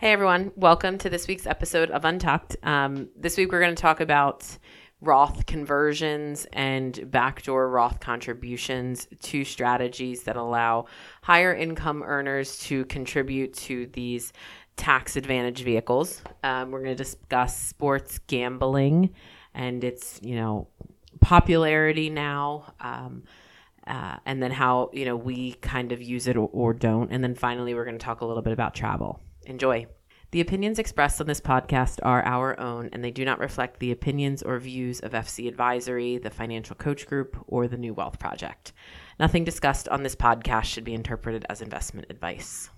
[0.00, 2.56] Hey everyone, welcome to this week's episode of Untucked.
[2.62, 4.46] Um, this week we're going to talk about
[5.02, 10.86] Roth conversions and backdoor Roth contributions, two strategies that allow
[11.20, 14.32] higher income earners to contribute to these
[14.78, 16.22] tax advantage vehicles.
[16.42, 19.10] Um, we're going to discuss sports gambling
[19.52, 20.68] and its, you know,
[21.20, 22.72] popularity now.
[22.80, 23.24] Um,
[23.86, 27.24] uh, and then how you know we kind of use it or, or don't and
[27.24, 29.86] then finally we're going to talk a little bit about travel enjoy.
[30.32, 33.90] The opinions expressed on this podcast are our own and they do not reflect the
[33.90, 38.72] opinions or views of fc advisory the financial coach group or the new wealth project.
[39.18, 42.70] Nothing discussed on this podcast should be interpreted as investment advice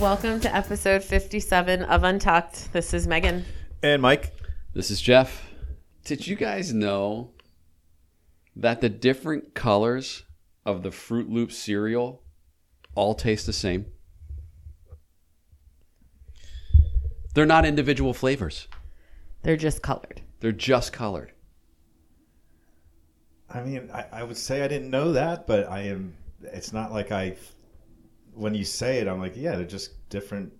[0.00, 2.70] Welcome to episode 57 of Untucked.
[2.74, 3.46] This is Megan.
[3.82, 4.30] And Mike.
[4.74, 5.48] This is Jeff.
[6.04, 7.30] Did you guys know
[8.54, 10.24] that the different colors
[10.66, 12.22] of the Froot Loop cereal
[12.94, 13.86] all taste the same?
[17.32, 18.68] They're not individual flavors.
[19.44, 20.20] They're just colored.
[20.40, 21.32] They're just colored.
[23.48, 26.14] I mean, I, I would say I didn't know that, but I am.
[26.42, 27.36] It's not like I.
[28.36, 30.52] When you say it, I'm like, yeah, they're just different.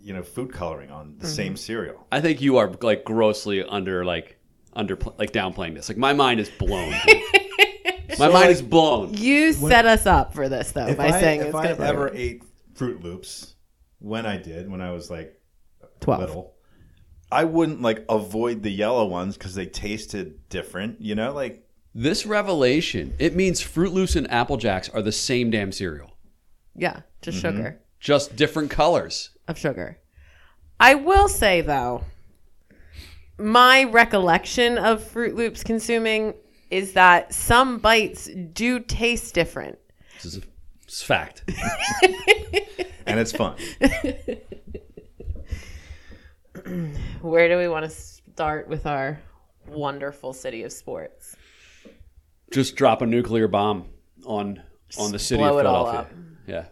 [0.00, 1.34] You know, food coloring on the mm-hmm.
[1.34, 2.06] same cereal.
[2.10, 4.36] I think you are like grossly under like
[4.74, 5.88] under like downplaying this.
[5.88, 6.90] Like my mind is blown.
[8.18, 9.14] my mind is blown.
[9.14, 11.84] You set us up for this though by I, saying if it's I going to
[11.84, 12.42] ever ate
[12.74, 13.54] Froot Loops,
[13.98, 15.40] when I did, when I was like
[16.00, 16.20] 12.
[16.20, 16.54] little,
[17.30, 21.00] I wouldn't like avoid the yellow ones because they tasted different.
[21.00, 25.50] You know, like This revelation, it means Froot Loops and Apple Jacks are the same
[25.50, 26.11] damn cereal.
[26.74, 27.56] Yeah, just Mm-hmm.
[27.56, 29.30] sugar Just different colors.
[29.48, 29.98] of sugar.
[30.80, 32.04] I will say though,
[33.38, 36.34] my recollection of Froot Loops consuming
[36.70, 39.78] is that some bites do taste different.
[40.14, 40.42] This is a,
[40.84, 41.42] it's fact.
[43.06, 43.56] and it's fun.
[47.20, 49.20] Where do we want to start with our
[49.68, 51.36] wonderful city of sports?
[52.52, 53.86] just drop a nuclear bomb
[54.26, 54.62] on
[54.98, 56.18] on the city blow of it all Philadelphia.
[56.46, 56.66] Yeah.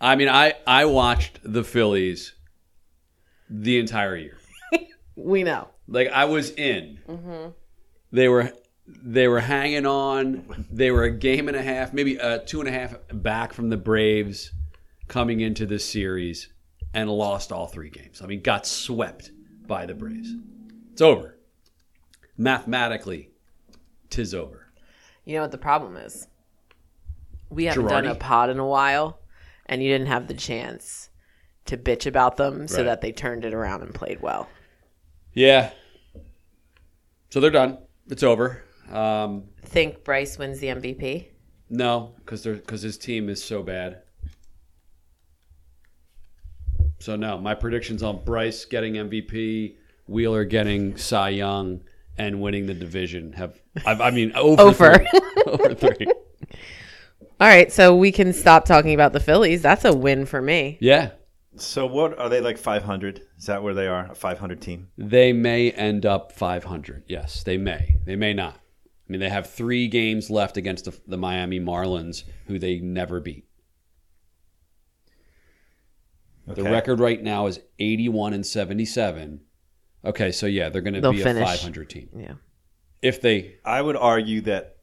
[0.00, 2.34] I mean, I I watched the Phillies
[3.48, 4.38] the entire year.
[5.16, 5.66] We know.
[5.88, 7.00] Like I was in.
[7.08, 7.48] Mm-hmm.
[8.12, 8.52] They were
[8.86, 10.66] they were hanging on.
[10.70, 13.68] They were a game and a half, maybe a two and a half back from
[13.68, 14.52] the Braves
[15.08, 16.52] coming into this series,
[16.94, 18.22] and lost all three games.
[18.22, 19.32] I mean, got swept
[19.66, 20.34] by the Braves.
[20.92, 21.36] It's over.
[22.36, 23.30] Mathematically,
[24.10, 24.72] tis over.
[25.24, 26.28] You know what the problem is?
[27.50, 29.20] We haven't done a pod in a while,
[29.66, 31.10] and you didn't have the chance
[31.66, 32.84] to bitch about them so Right.
[32.84, 34.48] that they turned it around and played well.
[35.32, 35.70] Yeah.
[37.30, 37.78] So they're done.
[38.08, 38.62] It's over.
[38.90, 41.28] Um, Think Bryce wins the MVP?
[41.70, 44.02] no, because they're because his team is so bad.
[47.00, 49.76] So no, my predictions on Bryce getting MVP,
[50.06, 51.82] Wheeler getting Cy Young,
[52.16, 53.60] and winning the division have.
[53.86, 54.94] I, I mean, over Over.
[54.98, 55.08] three.
[55.46, 56.06] over three.
[57.40, 59.62] All right, so we can stop talking about the Phillies.
[59.62, 60.76] That's a win for me.
[60.80, 61.10] Yeah,
[61.56, 63.22] So what are they like 500?
[63.38, 64.10] Is that where they are?
[64.10, 64.88] A 500 team?
[64.98, 67.04] they may end up 500.
[67.06, 67.96] Yes, they may.
[68.04, 68.54] They may not.
[68.54, 73.20] I mean, they have three games left against the, the Miami Marlins, who they never
[73.20, 73.44] beat.
[76.46, 79.40] The record right now is 81 and 77.
[80.04, 81.42] Okay, so yeah, they're going to be finish.
[81.42, 82.08] a 500 team.
[82.16, 82.32] Yeah.
[83.02, 84.77] If they I would argue that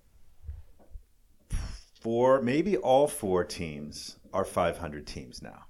[2.06, 5.66] four, maybe all four teams are 500 teams now.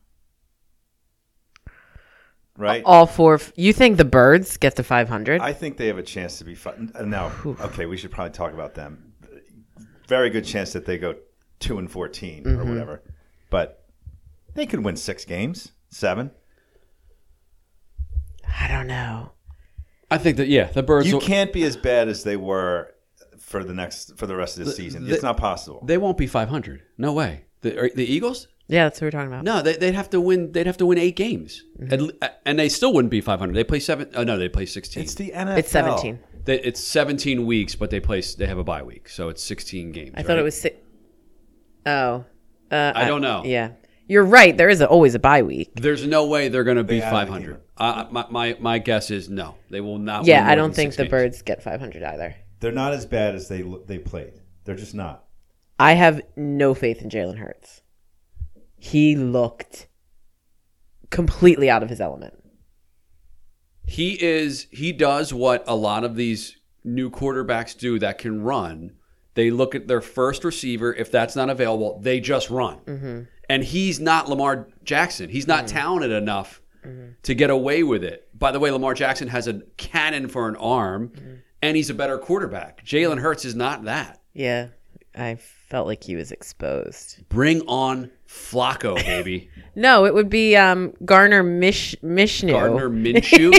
[2.57, 2.83] Right?
[2.85, 3.39] All four.
[3.55, 5.39] You think the Birds get to 500?
[5.39, 6.91] I think they have a chance to be fun.
[7.05, 7.31] No,
[7.61, 9.13] okay, we should probably talk about them.
[10.09, 11.15] Very good chance that they go
[11.59, 12.69] two and 14 or mm-hmm.
[12.69, 13.01] whatever,
[13.49, 13.85] but
[14.55, 16.31] they could win six games, seven.
[18.45, 19.31] I don't know.
[20.11, 22.93] I think that yeah, the Birds You will- can't be as bad as they were
[23.45, 25.05] for the next for the rest of the season.
[25.05, 25.83] the- it's not possible.
[25.85, 26.81] they won't be 500.
[26.97, 27.45] No way.
[27.61, 28.47] The are- the Eagles?
[28.67, 29.43] Yeah, that's what we're talking about.
[29.43, 30.51] No, they, they'd have to win.
[30.51, 32.13] They'd have to win eight games, At le-
[32.47, 33.53] and they still wouldn't be 500.
[33.53, 34.09] They play seven.
[34.15, 35.03] Oh no, they play 16.
[35.03, 35.57] it's the NFL.
[35.59, 36.19] It's 17.
[36.45, 38.21] They, it's 17 weeks, but they play.
[38.21, 40.11] They have a bye week, so it's 16 games.
[40.15, 40.77] I thought it was six.
[41.85, 42.25] Oh.
[42.71, 43.43] Uh, I don't know.
[43.45, 43.71] Yeah.
[44.07, 44.55] You're right.
[44.55, 45.71] There is a, always a bye week.
[45.75, 47.61] There's no way they're going to be They added 500.
[47.77, 49.55] Uh, my, my my guess is no.
[49.69, 50.25] They will not.
[50.25, 51.11] Yeah, win I don't than think the games.
[51.11, 52.35] Birds get 500 either.
[52.59, 54.41] They're not as bad as they they played.
[54.63, 55.25] They're just not.
[55.77, 57.81] I have no faith in Jalen Hurts.
[58.77, 59.87] He looked
[61.09, 62.33] completely out of his element.
[63.85, 68.95] He is he does what a lot of these new quarterbacks do that can run.
[69.33, 70.93] They look at their first receiver.
[70.93, 72.79] If that's not available, they just run.
[72.85, 73.21] Mm-hmm.
[73.49, 75.29] And he's not Lamar Jackson.
[75.29, 75.75] He's not mm-hmm.
[75.75, 77.11] talented enough mm-hmm.
[77.21, 78.27] to get away with it.
[78.37, 81.11] By the way, Lamar Jackson has a cannon for an arm,
[81.65, 82.85] and he's a better quarterback.
[82.85, 84.21] Jalen Hurts is not that.
[84.33, 84.67] Yeah,
[85.15, 87.27] I felt like he was exposed.
[87.29, 89.49] Bring on Flacco, baby.
[89.77, 92.53] No, it would be um, Garner Mish Mishnu.
[92.53, 93.51] Gardner Minshew,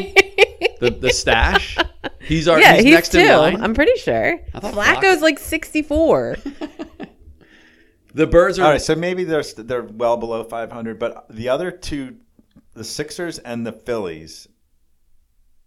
[0.81, 1.77] the the stash.
[2.23, 3.19] He's our yeah, he's, he's, next two.
[3.19, 3.61] in line.
[3.61, 4.41] I'm pretty sure.
[4.55, 6.39] Flacco's Flacco- like 64.
[8.15, 11.71] the Birds are All right, so maybe they're they're well below 500, but the other
[11.71, 12.17] two,
[12.73, 14.49] the Sixers and the Phillies.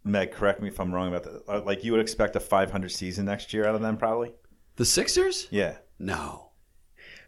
[0.04, 1.44] Meg, correct me if I'm wrong about that.
[1.48, 4.34] uh, Like you would expect a 500 season next year out of them, probably.
[4.78, 5.48] the Sixers.
[5.52, 5.78] Yeah.
[6.00, 6.52] No,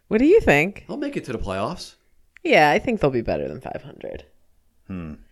[0.08, 0.84] what do you think?
[0.88, 1.96] they'll make it to the playoffs.
[2.42, 4.24] Yeah, I think they'll be better than 500.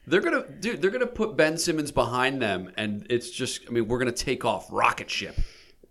[0.06, 0.81] They're gonna, dude.
[0.81, 3.60] They're gonna put Ben Simmons behind them, and it's just.
[3.69, 5.36] I mean, we're gonna take off rocket ship.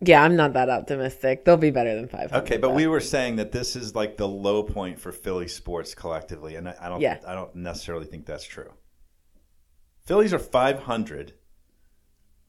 [0.02, 1.46] Yeah, I'm not that optimistic.
[1.46, 2.36] They'll be better than 500.
[2.44, 2.74] Okay, but though.
[2.74, 6.68] we were saying that this is like the low point for Philly sports collectively, and
[6.70, 7.00] I, I don't.
[7.02, 7.20] Yeah.
[7.28, 8.72] I don't necessarily think that's true.
[10.06, 11.34] Phillies are 500.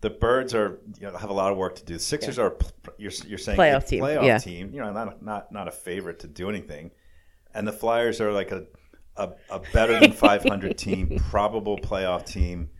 [0.00, 1.94] The Birds are you know have a lot of work to do.
[1.94, 2.56] The Sixers are
[2.96, 4.38] you're you're saying Playoff a team, playoff yeah.
[4.38, 4.70] team.
[4.72, 6.90] You know, not not not a favorite to do anything,
[7.54, 8.66] and the Flyers are like a
[9.16, 12.70] a, a better than 500 team, probable playoff team.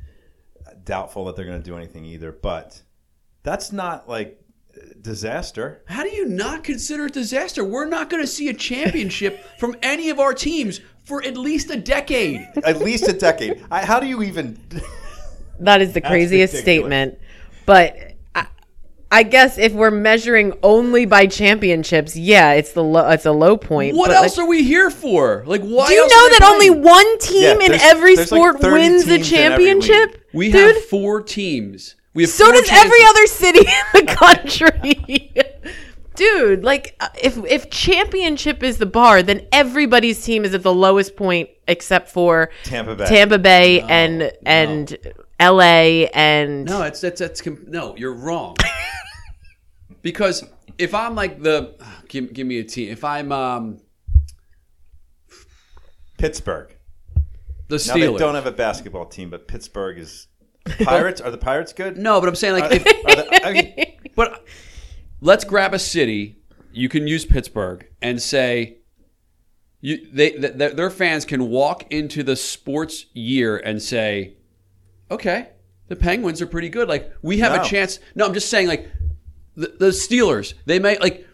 [0.85, 2.81] Doubtful that they're going to do anything either, but
[3.43, 4.41] that's not like
[5.01, 5.83] disaster.
[5.87, 7.65] How do you not consider it disaster?
[7.65, 11.77] We're not gonna see a championship from any of our teams for at least a
[11.77, 12.47] decade.
[12.65, 13.65] At least a decade.
[13.71, 14.59] I, how do you even?
[15.61, 16.63] That is the craziest ridiculous.
[16.63, 17.19] statement.
[17.67, 18.47] But I,
[19.11, 23.57] I guess if we're measuring only by championships, yeah, it's the low, it's a low
[23.57, 23.97] point.
[23.97, 25.45] What else like, are we here for?
[25.47, 25.87] Like, why?
[25.89, 28.63] do you know are they that only one team Yeah, in every there's like sport
[28.63, 29.83] wins the teams in every league.
[29.83, 30.29] championship?
[30.33, 30.75] We dude.
[30.77, 31.97] have four teams.
[32.15, 33.59] We have so four does every other city
[33.95, 35.33] in the country.
[36.17, 40.75] Dude, like uh, if if championship is the bar, then everybody's team is at the
[40.75, 43.07] lowest point except for Tampa Bay.
[43.07, 44.99] Tampa Bay and and
[45.41, 47.97] LA and No, it's that's that's no.
[47.97, 48.57] You're wrong.
[50.03, 50.45] because
[50.79, 51.77] if I'm like the
[52.09, 52.91] give, give me a team.
[52.91, 53.81] If I'm um
[56.19, 56.77] Pittsburgh.
[57.69, 58.19] the Now they Steelers.
[58.19, 60.27] don't have a basketball team, but Pittsburgh is.
[60.85, 61.97] Pirates are the Pirates good?
[61.97, 64.45] no, but I'm saying like if Are the- I mean, But
[65.23, 66.37] let's grab a city.
[66.73, 68.77] You can use Pittsburgh and say
[69.81, 74.35] you they th- th- their fans can walk into the sports year and say,
[75.11, 75.49] "Okay,
[75.89, 76.89] the Penguins are pretty good.
[76.89, 77.63] Like we have No.
[77.63, 78.89] a chance." No, I'm just saying like
[79.57, 80.55] the, the Steelers.
[80.67, 81.27] They may like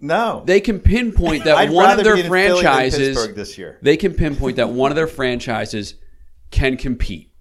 [0.00, 0.42] no.
[0.46, 3.78] they can pinpoint that one of their be in Philly than franchises this year.
[3.82, 5.94] they can pinpoint that one of their franchises
[6.50, 7.32] can compete.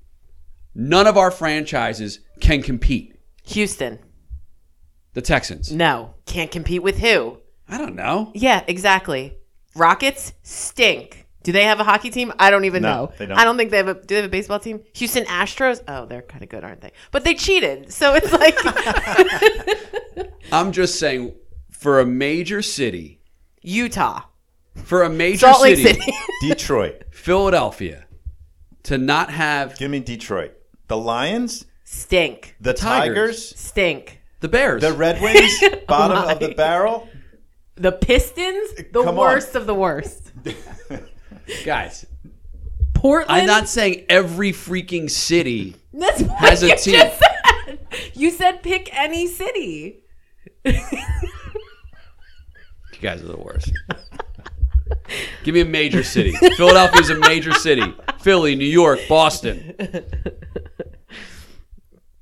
[0.74, 3.16] None of our franchises can compete.
[3.48, 4.00] Houston.
[5.14, 5.72] The Texans.
[5.72, 7.40] No, can't compete with who?
[7.68, 8.32] I don't know.
[8.36, 9.38] Yeah, exactly.
[9.76, 11.28] Rockets stink.
[11.50, 12.32] Do they have a hockey team?
[12.38, 13.12] I don't even No, know.
[13.18, 13.36] they don't.
[13.40, 13.96] I don't think they have a.
[13.96, 14.82] Do they have a baseball team?
[14.94, 15.82] Houston Astros.
[15.88, 16.92] Oh, they're kind of good, aren't they?
[17.10, 18.56] But they cheated, so it's like
[20.52, 21.34] I'm just saying,
[21.72, 23.20] for a major city,
[23.64, 24.22] Utah,
[24.76, 26.14] for a major Salt Lake city, City.
[26.48, 27.06] Detroit.
[27.10, 28.06] Philadelphia,
[28.84, 30.54] to not have Give me Detroit.
[30.88, 33.16] The Lions, stink, the Tigers.
[33.16, 34.22] Tigers, stink.
[34.42, 34.82] the Bears.
[34.84, 36.34] the Red Wings, oh bottom my.
[36.34, 37.10] of the barrel.
[37.74, 39.18] The Pistons, the Come on.
[39.18, 40.32] worst of the worst.
[41.66, 42.06] Guys,
[42.94, 43.42] Portland.
[43.42, 45.76] I'm not saying every freaking city.
[45.94, 46.94] That's what has a you team.
[46.96, 47.80] just said.
[48.14, 50.04] You said pick any city.
[50.66, 50.74] You
[53.02, 53.72] guys are the worst.
[55.44, 56.32] Give me a major city.
[56.58, 57.84] Philadelphia's a major city.
[58.20, 59.74] Philly, New York, Boston.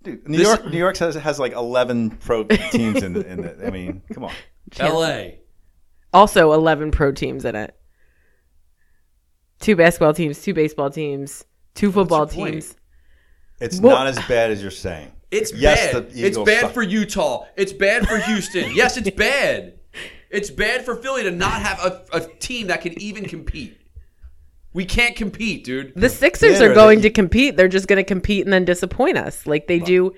[0.03, 3.41] Dude, New This- York, New York has, has like 11 pro teams in the, in
[3.41, 3.65] the.
[3.67, 4.31] I mean, come on.
[4.79, 5.39] L.A.
[6.13, 7.75] Also, eleven pro teams in it.
[9.59, 11.45] Two basketball teams, two baseball teams,
[11.75, 12.53] two football your point?
[12.53, 12.75] teams.
[13.59, 15.11] It's Well- not as bad as you're saying.
[15.31, 16.11] It's Yes, bad.
[16.11, 16.73] the It's bad suck.
[16.73, 17.45] for Utah.
[17.57, 18.71] It's bad for Houston.
[18.73, 19.73] yes, it's bad.
[20.29, 23.77] It's bad for Philly to not have a, a team that can even compete.
[24.73, 25.93] We can't compete, dude.
[25.95, 27.57] The Sixers bitter are going that to compete.
[27.57, 30.13] They're just going to compete and then disappoint us, like they do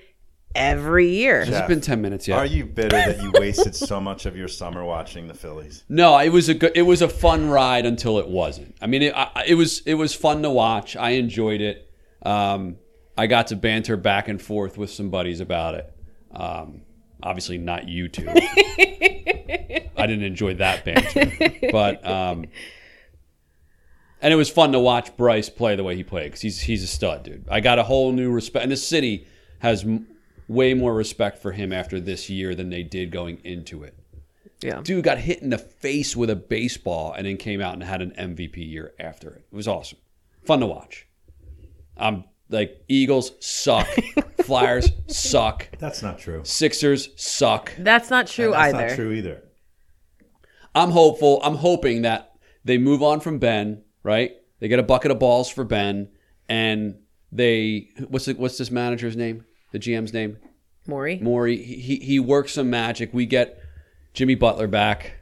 [0.55, 1.41] every year.
[1.47, 2.37] It's been ten minutes yet.
[2.37, 5.83] Are you bitter that you wasted so much of your summer watching the Phillies?
[5.89, 8.75] No, it was a good, it was a fun ride until it wasn't.
[8.81, 10.95] I mean, it, I, it was it was fun to watch.
[10.95, 11.91] I enjoyed it.
[12.23, 12.77] Um,
[13.17, 15.93] I got to banter back and forth with some buddies about it.
[16.31, 16.81] Um,
[17.21, 18.27] obviously, not you two.
[19.99, 22.45] I didn't enjoy that banter, but um,
[24.21, 26.83] And it was fun to watch Bryce play the way he played because he's he's
[26.83, 27.45] a stud, dude.
[27.49, 29.27] I got a whole new respect, and the city
[29.59, 30.07] has m-
[30.49, 33.95] way more respect for him after this year than they did going into it.
[34.61, 34.81] Yeah.
[34.81, 38.01] Dude got hit in the face with a baseball and then came out and had
[38.01, 39.45] an MVP year after it.
[39.49, 39.99] It was awesome,
[40.43, 41.07] fun to watch.
[41.95, 43.87] I'm like Eagles suck,
[44.43, 46.41] Flyers suck, That's not true.
[46.43, 47.71] Sixers suck.
[47.77, 48.77] That's not true That's either.
[48.77, 49.43] That's not true either.
[50.75, 51.39] I'm hopeful.
[51.43, 52.31] I'm hoping that
[52.65, 54.33] they move on from Ben, right?
[54.59, 56.09] They get a bucket of balls for Ben,
[56.49, 56.95] and
[57.31, 59.45] they what's the, what's this manager's name?
[59.71, 60.37] The GM's name?
[60.87, 61.19] Morey.
[61.21, 61.57] Morey.
[61.61, 63.13] He he works some magic.
[63.13, 63.61] We get
[64.13, 65.13] Jimmy Butler back,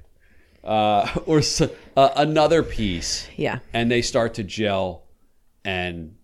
[0.64, 3.60] uh, or s- uh, another piece, Yeah.
[3.74, 5.04] and they start to gel,
[5.66, 6.16] and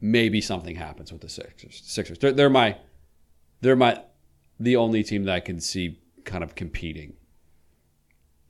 [0.00, 1.80] maybe something happens with the Sixers.
[1.84, 2.18] Sixers.
[2.18, 2.76] They're, they're my
[3.60, 4.02] they're my
[4.58, 7.14] the only team that I can see kind of competing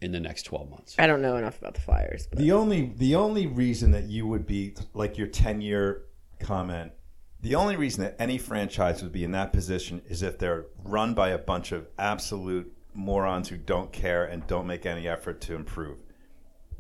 [0.01, 0.95] in the next 12 months.
[0.99, 2.27] I don't know enough about the Flyers.
[2.29, 6.03] But The only the only reason that you would be like your ten year
[6.41, 6.93] comment,
[7.41, 11.15] the only reason that any franchise would be in that position is if they're run
[11.15, 15.55] by a bunch of absolute morons who don't care and don't make any effort to
[15.55, 15.99] improve,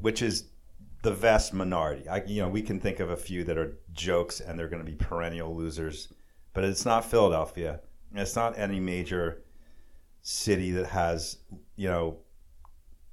[0.00, 0.46] which is
[1.02, 2.08] the vast minority.
[2.08, 4.84] I, you know, we can think of a few that are jokes and they're going
[4.84, 6.12] to be perennial losers,
[6.54, 7.80] but it's not Philadelphia.
[8.14, 9.44] It's not any major
[10.22, 11.38] city that has
[11.76, 12.18] you know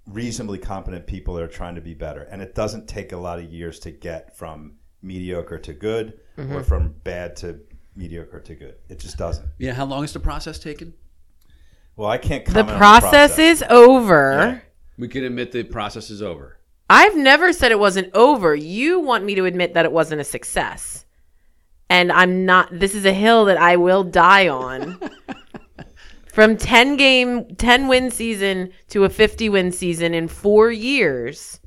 [0.08, 2.24] reasonably competent people that are trying to be better.
[2.24, 6.44] And it doesn't take a lot of years to get from mediocre to good or
[6.44, 6.62] mm-hmm.
[6.62, 7.60] from bad to
[7.96, 8.76] mediocre to good.
[8.90, 9.48] It just doesn't.
[9.58, 10.94] Yeah, how long is the process taken?
[11.96, 14.32] Well, I can't the comment on process, is over.
[14.32, 14.60] Yeah.
[14.98, 16.58] We can admit the process is over.
[16.90, 18.54] I've never said it wasn't over.
[18.54, 21.06] You want me to admit that it wasn't a success.
[21.90, 25.00] And I'm not this is a hill that I will die on.
[26.34, 31.60] From 10 game 10 win season to a 50 win season in 4 years.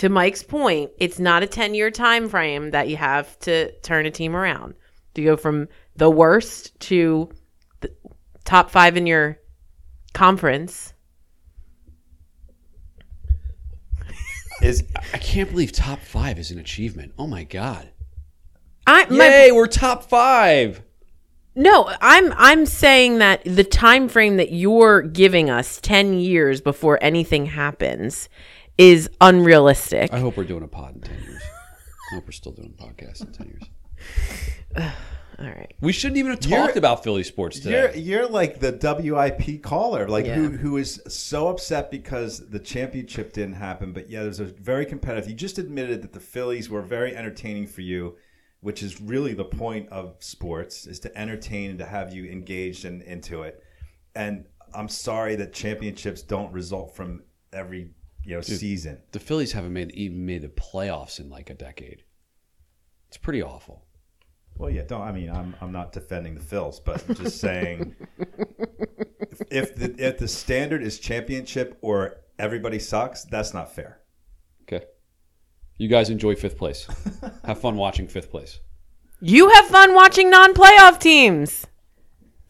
[0.00, 4.06] To Mike's point, it's not a 10 year time frame that you have to turn
[4.06, 4.72] a team around.
[5.12, 7.28] To go from the worst to
[7.80, 7.92] the
[8.46, 9.38] top 5 in your
[10.14, 10.94] conference.
[14.62, 17.12] Is I can't believe top five is an achievement.
[17.18, 17.90] Oh my god!
[18.86, 20.82] I my Yay, we're top five.
[21.54, 26.98] No, I'm I'm saying that the time frame that you're giving us 10 years before
[27.02, 28.28] anything happens
[28.80, 30.12] is unrealistic.
[30.12, 31.42] I hope we're doing a pod in ten years.
[32.12, 33.62] I hope we're still doing a podcast in ten years.
[35.38, 35.72] All right.
[35.80, 37.98] We shouldn't even have You're- talked about Philly sports you're today.
[38.00, 40.34] you're like the WIP caller, like Yeah.
[40.34, 44.84] who who is so upset because the championship didn't happen, but yeah, there's a very
[44.84, 45.28] competitive.
[45.30, 48.16] You just admitted that the Phillies were very entertaining for you,
[48.60, 52.84] which is really the point of sports is to entertain and to have you engaged
[52.84, 53.62] and into it.
[54.14, 54.44] And
[54.74, 57.22] I'm sorry that championships don't result from
[57.52, 57.92] every
[58.24, 59.00] you know season.
[59.12, 62.04] the Phillies haven't made even made the playoffs in like a decade.
[63.08, 63.84] It's pretty awful.
[64.56, 65.02] Well, yeah, don't.
[65.02, 69.94] I mean, I'm I'm not defending the Phils, but I'm just saying, if, if the
[69.98, 74.00] if the standard is championship or everybody sucks, that's not fair.
[74.62, 74.84] Okay.
[75.78, 76.86] You guys enjoy fifth place.
[77.44, 78.60] have fun watching fifth place.
[79.20, 81.66] You have fun watching non-playoff teams.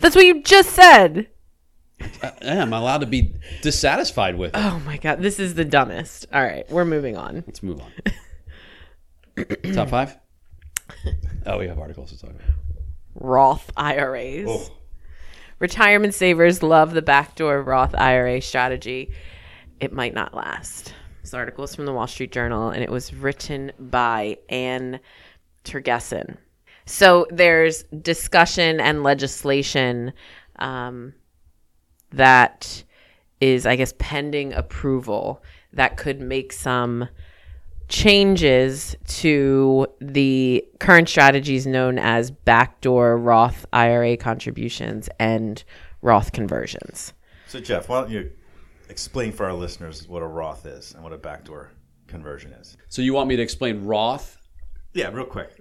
[0.00, 1.28] That's what you just said.
[2.22, 4.58] I, am allowed to be dissatisfied with it.
[4.58, 6.26] Oh my god, this is the dumbest.
[6.32, 7.44] All right, we're moving on.
[7.46, 9.44] Let's move on.
[9.74, 10.16] Top five?
[11.46, 12.42] Oh, we have articles to talk about.
[13.14, 14.46] Roth IRAs.
[14.48, 14.68] Oh,
[15.58, 19.12] Retirement savers love the backdoor Roth IRA strategy.
[19.78, 20.94] It might not last.
[21.20, 25.00] This article is from the Wall Street Journal and it was written by Anne
[25.64, 26.38] Tergesen.
[26.86, 30.14] So there's discussion and legislation
[30.58, 31.12] um,
[32.10, 32.84] that
[33.40, 37.08] is, I guess, pending approval that could make some
[37.88, 45.62] changes to the current strategies known as backdoor Roth IRA contributions and
[46.00, 47.12] Roth conversions.
[47.48, 48.30] so Jeff, why don't you
[48.88, 51.72] explain for our listeners what a Roth is and what a backdoor
[52.06, 52.76] conversion is?
[52.88, 54.38] So you want me to explain Roth?
[54.94, 55.59] Yeah, real quick.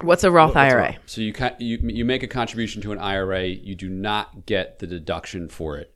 [0.00, 0.96] What's a Roth What's IRA?
[1.06, 4.78] So you ca- you you make a contribution to an IRA, you do not get
[4.78, 5.94] the deduction for it.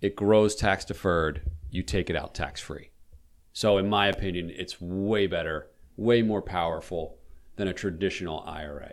[0.00, 1.42] It grows tax deferred.
[1.70, 2.90] You take it out tax free.
[3.52, 7.18] So in my opinion, it's way better, way more powerful
[7.56, 8.92] than a traditional IRA.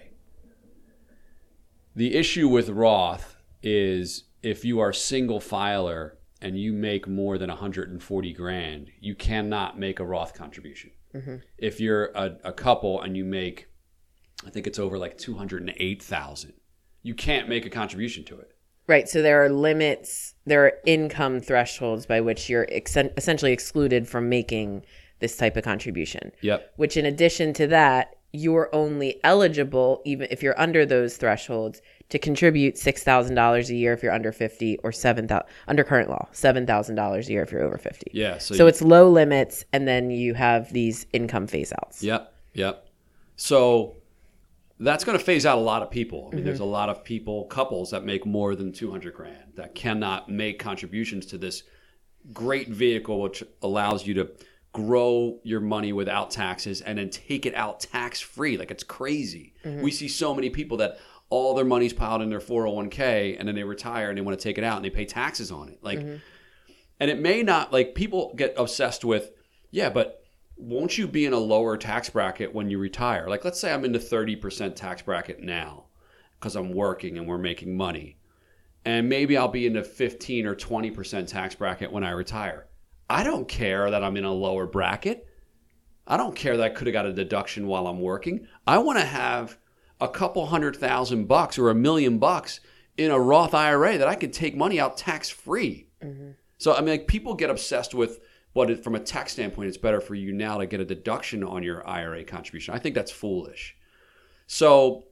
[1.96, 7.50] The issue with Roth is if you are single filer and you make more than
[7.50, 10.92] 140 grand, you cannot make a Roth contribution.
[11.16, 11.38] Mm-hmm.
[11.58, 13.68] If you're a, a couple and you make
[14.46, 16.54] I think it's over like 208,000.
[17.04, 18.52] You can't make a contribution to it.
[18.88, 19.10] Right.
[19.10, 24.30] So there are limits, there are income thresholds by which you're ex- essentially excluded from
[24.30, 24.86] making
[25.20, 26.32] this type of contribution.
[26.42, 26.74] Yep.
[26.78, 32.20] Which, in addition to that, you're only eligible, even if you're under those thresholds, to
[32.20, 36.10] contribute six thousand dollars a year if you're under fifty, or seven thousand under current
[36.10, 38.10] law, seven thousand dollars a year if you're over fifty.
[38.14, 38.38] Yeah.
[38.38, 42.02] So, So you- it's low limits, and then you have these income phase outs.
[42.04, 42.88] Yep, yep.
[43.36, 43.96] So
[44.80, 46.30] that's going to phase out a lot of people.
[46.32, 46.64] I mean, there's mm-hmm.
[46.64, 51.26] a lot of people, couples that make more than 200 grand that cannot make contributions
[51.28, 51.64] to this
[52.32, 54.30] great vehicle, which allows you to
[54.74, 58.58] grow your money without taxes and then take it out tax free.
[58.58, 59.56] Like it's crazy.
[59.66, 59.82] Mm-hmm.
[59.82, 63.56] We see so many people that all their money's piled in their 401k and then
[63.56, 65.80] they retire and they want to take it out and they pay taxes on it.
[65.82, 66.18] Like, mm-hmm.
[67.00, 69.32] and it may not like people get obsessed with,
[69.72, 70.24] yeah, but
[70.58, 73.28] won't you be in a lower tax bracket when you retire?
[73.30, 75.86] Like, let's say I'm in the 30% tax bracket now
[76.40, 78.18] because I'm working and we're making money.
[78.86, 82.68] And maybe I'll be in the 15 or 20% tax bracket when I retire.
[83.10, 85.28] I don't care that I'm in a lower bracket.
[86.08, 88.48] I don't care that I could have got a deduction while I'm working.
[88.66, 89.58] I want to have
[90.00, 92.60] a couple hundred thousand bucks or a million bucks
[92.98, 95.88] in a Roth IRA that I can take money out tax free.
[96.04, 96.32] Mm-hmm.
[96.58, 98.20] So I mean, like people get obsessed with
[98.56, 101.64] it, from a tax standpoint, it's better for you now to get a deduction on
[101.64, 102.74] your IRA contribution.
[102.74, 103.76] I think that's foolish.
[104.48, 105.06] So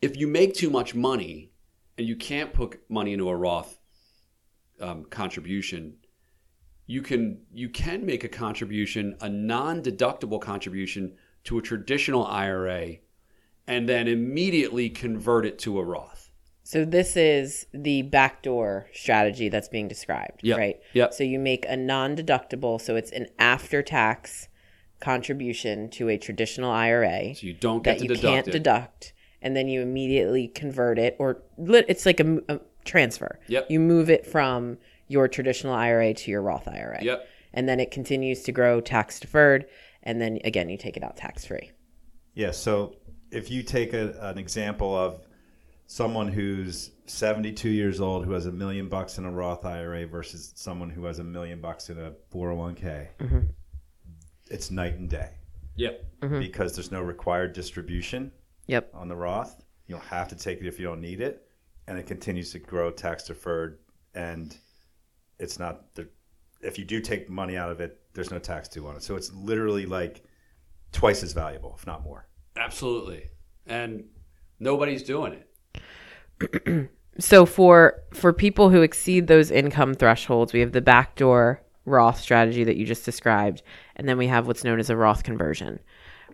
[0.00, 1.52] if you make too much money
[1.98, 3.78] and you can't put money into a Roth
[4.80, 5.96] um, contribution,
[6.86, 12.96] you can you can make a contribution, a non-deductible contribution to a traditional IRA,
[13.66, 16.19] and then immediately convert it to a Roth.
[16.70, 20.56] So this is the backdoor strategy that's being described, Yep.
[20.56, 20.80] right?
[20.92, 21.12] Yep.
[21.14, 24.46] So you make a non-deductible, so it's an after-tax
[25.00, 28.52] contribution to a traditional IRA So you don't get that to you deduct can't it.
[28.52, 29.12] deduct,
[29.42, 33.40] and then you immediately convert it, or it's like a transfer.
[33.48, 33.66] Yep.
[33.68, 37.02] You move it from your traditional IRA to your Roth IRA.
[37.02, 37.28] Yep.
[37.52, 39.66] And then it continues to grow tax deferred,
[40.04, 41.72] and then again you take it out tax free.
[42.34, 42.52] Yeah.
[42.52, 42.94] So
[43.32, 45.20] if you take a, an example of
[45.90, 50.52] someone who's 72 years old who has a million bucks in a Roth IRA versus
[50.54, 53.40] someone who has a million bucks in a 401k, mm-hmm.
[54.48, 55.30] it's night and day
[55.74, 56.04] Yep.
[56.20, 56.38] Mm-hmm.
[56.38, 58.30] because there's no required distribution
[58.68, 58.92] Yep.
[58.94, 59.64] on the Roth.
[59.88, 61.48] You don't have to take it if you don't need it,
[61.88, 63.80] and it continues to grow tax deferred.
[64.14, 64.56] And
[65.40, 66.08] it's not the
[66.60, 69.02] if you do take money out of it, there's no tax due on it.
[69.02, 70.22] So it's literally like
[70.92, 72.28] twice as valuable, if not more.
[72.56, 73.24] Absolutely.
[73.66, 74.04] And
[74.60, 75.49] nobody's doing it.
[77.20, 82.64] So for for people who exceed those income thresholds, we have the backdoor Roth strategy
[82.64, 83.62] that you just described,
[83.96, 85.80] and then we have what's known as a Roth conversion,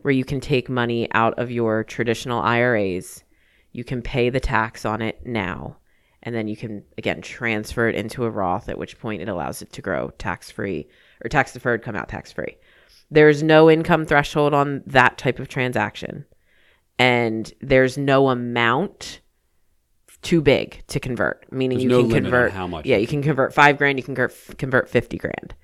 [0.03, 3.25] where you can take money out of your traditional IRAs,
[3.73, 5.77] you can pay the tax on it now,
[6.23, 9.63] and then you can again transfer it into a Roth, at which point it allows
[9.63, 10.89] it to grow tax free
[11.25, 12.57] or tax deferred, come out tax free.
[13.11, 16.27] There's no income threshold on that type of transaction,
[16.97, 19.21] and there's no amount
[20.27, 22.85] too big to convert, meaning There's you no can convert how much.
[22.85, 25.55] Yeah, you can convert five grand, you can convert, convert 50 grand.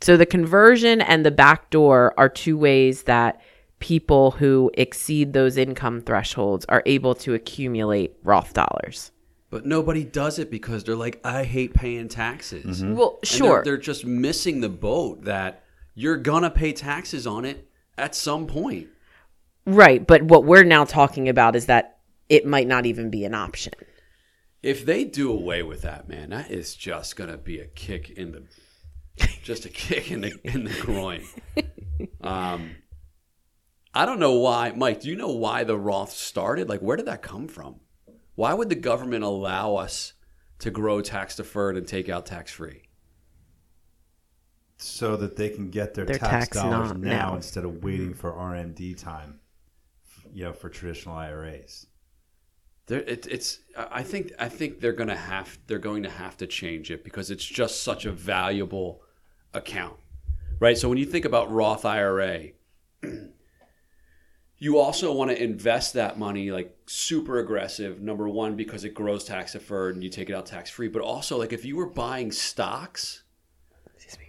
[0.00, 3.42] So the conversion and the backdoor are two ways that
[3.78, 9.12] people who exceed those income thresholds are able to accumulate Roth dollars.
[9.50, 12.82] But nobody does it because they're like, I hate paying taxes.
[12.82, 12.94] Mm-hmm.
[12.94, 13.62] Well, sure.
[13.62, 15.62] They're, they're just missing the boat that
[15.94, 18.88] you're going to pay taxes on it at some point.
[19.66, 20.04] right.
[20.06, 21.98] But what we're now talking about is that
[22.30, 23.74] it might not even be an option.
[24.66, 28.10] If they do away with that, man, that is just going to be a kick
[28.10, 28.42] in the
[29.42, 31.22] just a kick in the in the groin.
[32.20, 32.76] Um
[33.94, 36.68] I don't know why, Mike, do you know why the Roth started?
[36.68, 37.76] Like where did that come from?
[38.34, 40.12] Why would the government allow us
[40.58, 42.82] to grow tax deferred and take out tax free?
[44.78, 47.36] so that they can get their, Their tax, tax dollars now, now.
[47.36, 49.40] instead of waiting for RMD time,
[50.34, 51.86] you know, for traditional IRAs.
[52.86, 53.58] There, it, it's.
[53.76, 54.32] I think.
[54.38, 55.58] I think they're gonna have.
[55.66, 59.02] They're going to have to change it because it's just such a valuable
[59.52, 59.96] account,
[60.60, 60.78] right?
[60.78, 62.50] So when you think about Roth IRA,
[64.58, 68.00] you also want to invest that money like super aggressive.
[68.00, 70.88] Number one, because it grows tax deferred and you take it out tax free.
[70.88, 73.24] But also, like if you were buying stocks,
[73.94, 74.26] Excuse me.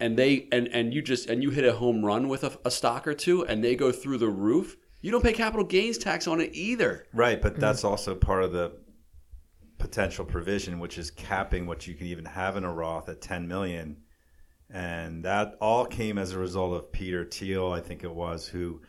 [0.00, 2.70] and they and and you just and you hit a home run with a, a
[2.70, 6.26] stock or two, and they go through the roof, you don't pay capital gains tax
[6.26, 7.06] on it either.
[7.12, 8.72] Right, but that's also part of the
[9.78, 13.48] potential provision, which is capping what you can even have in a Roth at 10
[13.48, 13.96] million.
[14.68, 18.82] And that all came as a result of Peter Thiel, I think it was, who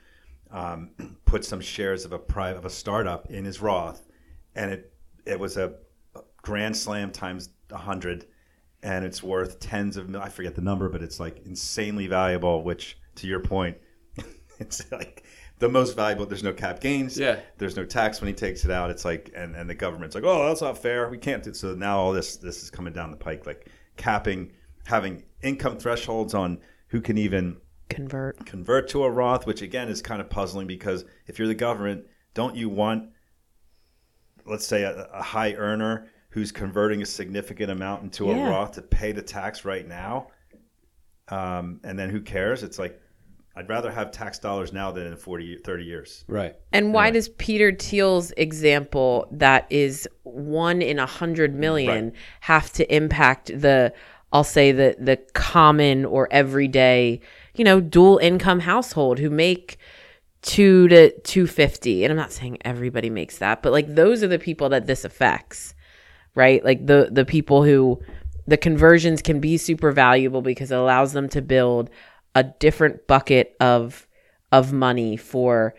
[0.52, 0.92] um,
[1.26, 4.06] put some shares of a private of a startup in his Roth,
[4.56, 4.94] and it
[5.26, 5.76] it was a
[6.42, 8.26] grand slam times 100
[8.82, 12.98] and it's worth tens of I forget the number but it's like insanely valuable which
[13.16, 13.78] to your point,
[14.60, 15.24] it's like
[15.62, 16.26] the most valuable.
[16.26, 17.18] There's no cap gains.
[17.18, 17.40] Yeah.
[17.58, 18.90] There's no tax when he takes it out.
[18.90, 21.08] It's like, and, and the government's like, oh, that's not fair.
[21.08, 21.54] We can't do.
[21.54, 24.52] So now all this this is coming down the pike, like capping,
[24.86, 27.58] having income thresholds on who can even
[27.90, 28.46] Convert.
[28.46, 32.06] convert to a Roth, which again is kind of puzzling because if you're the government,
[32.34, 33.10] don't you want,
[34.46, 38.48] let's say, a, a high earner who's converting a significant amount into Yeah.
[38.48, 40.28] a Roth to pay the tax right now?
[41.28, 42.64] Um, and then who cares?
[42.64, 43.01] It's like,
[43.56, 46.24] I'd rather have tax dollars now than in 40, 30 years.
[46.28, 46.56] Right.
[46.72, 52.14] And why does Peter Thiel's example, that is one in a hundred million, Right.
[52.42, 53.94] have to impact the,
[54.32, 57.20] I'll say the the common or everyday,
[57.56, 59.78] you know, dual income household who make
[60.42, 62.06] two to two fifty?
[62.06, 65.04] And I'm not saying everybody makes that, but like those are the people that this
[65.04, 65.74] affects,
[66.36, 66.64] right?
[66.64, 68.02] Like the the people who
[68.48, 71.90] the conversions can be super valuable because it allows them to build
[72.36, 74.08] a different bucket of
[74.52, 75.74] of money for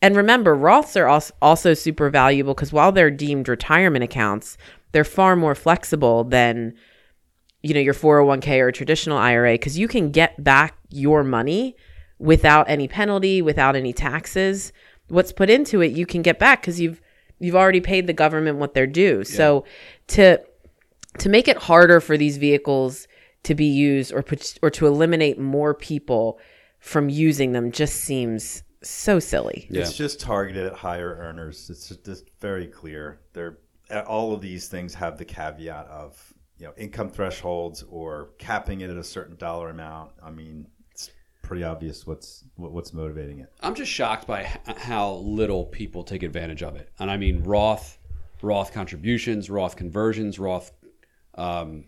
[0.00, 4.56] and remember roths are als- also super valuable because while they're deemed retirement accounts
[4.92, 6.74] they're far more flexible than
[7.62, 11.76] you know your 401k or a traditional ira because you can get back your money
[12.18, 14.72] without any penalty without any taxes.
[15.08, 17.00] What's put into it you can get back because you've
[17.38, 19.24] you've already paid the government what they're due.
[19.24, 19.64] So
[20.08, 20.40] to
[21.18, 23.08] to make it harder for these vehicles
[23.48, 26.38] to be used or put, or to eliminate more people
[26.80, 29.66] from using them just seems so silly.
[29.70, 29.80] Yeah.
[29.80, 31.70] It's just targeted at higher earners.
[31.70, 33.20] It's just, just very clear.
[33.32, 33.58] They're
[34.06, 38.90] all of these things have the caveat of you know income thresholds or capping it
[38.90, 40.10] at a certain dollar amount.
[40.22, 43.50] I mean, it's pretty obvious what's what's motivating it.
[43.62, 44.42] I'm just shocked by
[44.76, 46.90] how little people take advantage of it.
[46.98, 47.98] And I mean Roth,
[48.42, 50.70] Roth contributions, Roth conversions, Roth
[51.36, 51.86] um,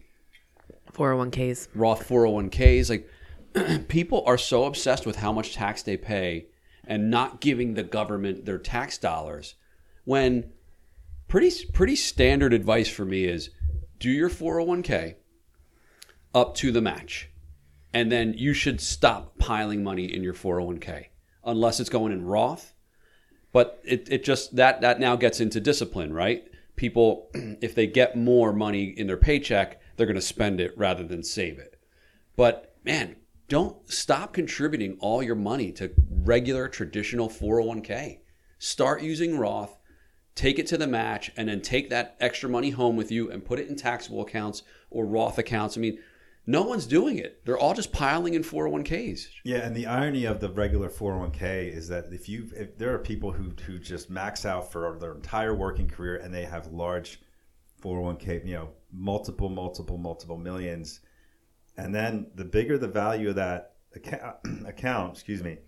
[0.92, 1.68] 401ks.
[1.74, 2.90] Roth 401ks.
[2.90, 6.46] Like people are so obsessed with how much tax they pay
[6.84, 9.54] and not giving the government their tax dollars
[10.04, 10.52] when
[11.28, 13.50] pretty pretty standard advice for me is
[13.98, 15.14] do your 401k
[16.34, 17.28] up to the match.
[17.92, 21.06] And then you should stop piling money in your 401k
[21.44, 22.72] unless it's going in Roth.
[23.52, 26.44] But it, it just that that now gets into discipline, right?
[26.76, 31.04] People if they get more money in their paycheck, they're going to spend it rather
[31.04, 31.78] than save it.
[32.34, 33.16] But man,
[33.48, 38.20] don't stop contributing all your money to regular traditional 401k.
[38.58, 39.76] Start using Roth,
[40.34, 43.44] take it to the match, and then take that extra money home with you and
[43.44, 45.76] put it in taxable accounts or Roth accounts.
[45.76, 45.98] I mean,
[46.46, 47.44] no one's doing it.
[47.44, 49.26] They're all just piling in 401ks.
[49.44, 52.98] Yeah, and the irony of the regular 401k is that if you if there are
[52.98, 57.20] people who who just max out for their entire working career and they have large
[57.80, 61.00] 401k, you know, multiple multiple multiple millions.
[61.76, 65.58] And then the bigger the value of that account, account excuse me,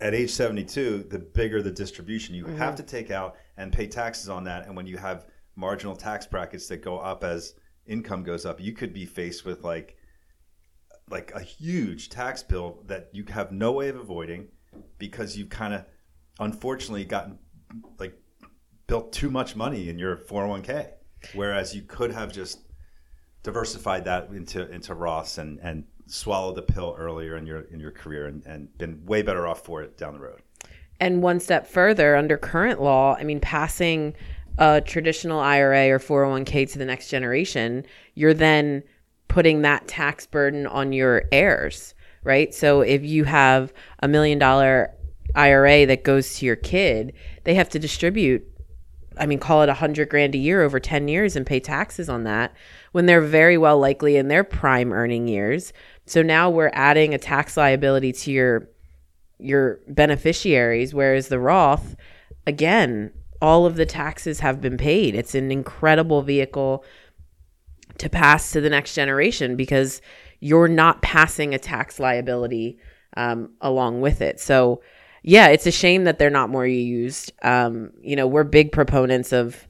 [0.00, 2.34] at age 72, the bigger the distribution.
[2.34, 2.76] You have mm-hmm.
[2.76, 4.66] to take out and pay taxes on that.
[4.66, 7.54] And when you have marginal tax brackets that go up as
[7.86, 9.96] income goes up, you could be faced with like
[11.10, 14.48] like a huge tax bill that you have no way of avoiding
[14.98, 15.84] because you've kind of
[16.40, 17.38] unfortunately gotten
[17.98, 18.18] like
[18.86, 20.92] built too much money in your 401k
[21.34, 22.60] whereas you could have just
[23.42, 27.90] diversified that into into Roths and and swallowed the pill earlier in your in your
[27.90, 30.40] career and, and been way better off for it down the road
[31.00, 34.14] And one step further, under current law, I mean, passing
[34.58, 38.82] a traditional IRA or 401k to the next generation, you're then
[39.28, 42.52] putting that tax burden on your heirs, right?
[42.54, 44.92] So if you have a million dollar
[45.34, 48.46] IRA that goes to your kid, they have to distribute
[49.18, 52.08] I mean, call it a hundred grand a year over 10 years and pay taxes
[52.08, 52.54] on that
[52.92, 55.72] when they're very well likely in their prime earning years.
[56.06, 58.68] So now we're adding a tax liability to your
[59.38, 61.96] your beneficiaries, whereas the Roth,
[62.46, 65.16] again, all of the taxes have been paid.
[65.16, 66.84] It's an incredible vehicle
[67.98, 70.00] to pass to the next generation because
[70.38, 72.78] you're not passing a tax liability
[73.16, 74.40] um, along with it.
[74.40, 74.80] So,
[75.22, 77.32] yeah, it's a shame that they're not more used.
[77.42, 79.66] Um, you know, we're big proponents of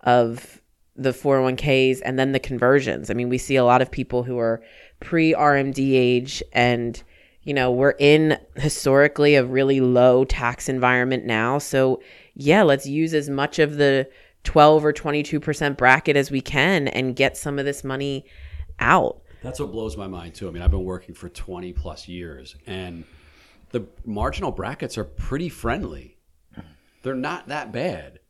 [0.00, 0.62] of
[0.94, 3.10] the 401ks and then the conversions.
[3.10, 4.62] I mean, we see a lot of people who are
[5.00, 7.02] pre RMD age and
[7.42, 11.58] you know, we're in historically a really low tax environment now.
[11.58, 12.02] So,
[12.34, 14.10] yeah, let's use as much of the
[14.42, 18.24] 12 or 22% bracket as we can and get some of this money
[18.80, 19.22] out.
[19.44, 20.48] That's what blows my mind too.
[20.48, 23.04] I mean, I've been working for 20 plus years and
[23.76, 26.16] the marginal brackets are pretty friendly.
[27.02, 28.20] They're not that bad.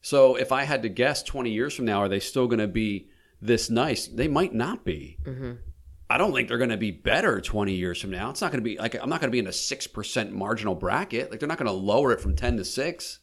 [0.00, 2.66] So if I had to guess 20 years from now, are they still going to
[2.66, 3.08] be
[3.40, 4.06] this nice?
[4.06, 5.18] They might not be.
[5.26, 8.30] I, I don't think they're going to be better 20 years from now.
[8.30, 10.74] It's not going to be like I'm not going to be in a 6% marginal
[10.74, 11.30] bracket.
[11.30, 13.18] Like they're not going to lower it from 10 to 6.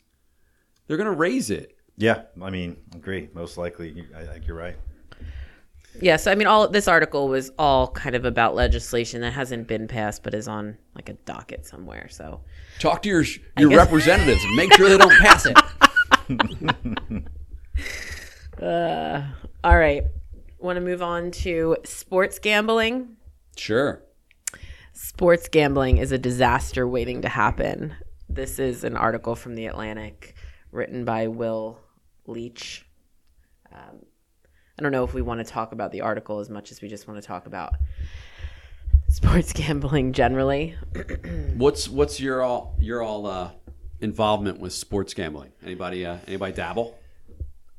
[0.87, 1.77] They're going to raise it.
[1.97, 3.29] Yeah, I mean, agree.
[3.33, 4.77] Most likely, I think you're right.
[5.99, 9.87] Yes, I mean, all this article was all kind of about legislation that hasn't been
[9.87, 12.07] passed, but is on like a docket somewhere.
[12.09, 12.41] So
[12.79, 13.25] Talk to your
[13.57, 15.57] your representatives and make sure they don't pass it.
[19.63, 20.03] All right.
[20.59, 23.17] Want to move on to sports gambling?
[23.57, 24.01] Sure.
[24.93, 27.95] Sports gambling is a disaster waiting to happen.
[28.29, 30.35] This is an article from The Atlantic
[30.71, 31.79] written by Will
[32.27, 32.85] Leitch.
[33.71, 34.05] Um,
[34.77, 36.87] I don't know if we want to talk about the article as much as we
[36.87, 37.73] just want to talk about
[39.09, 40.75] sports gambling generally.
[41.55, 43.51] What's what's your all your all uh,
[43.99, 45.51] involvement with sports gambling?
[45.63, 46.97] Anybody uh, anybody dabble?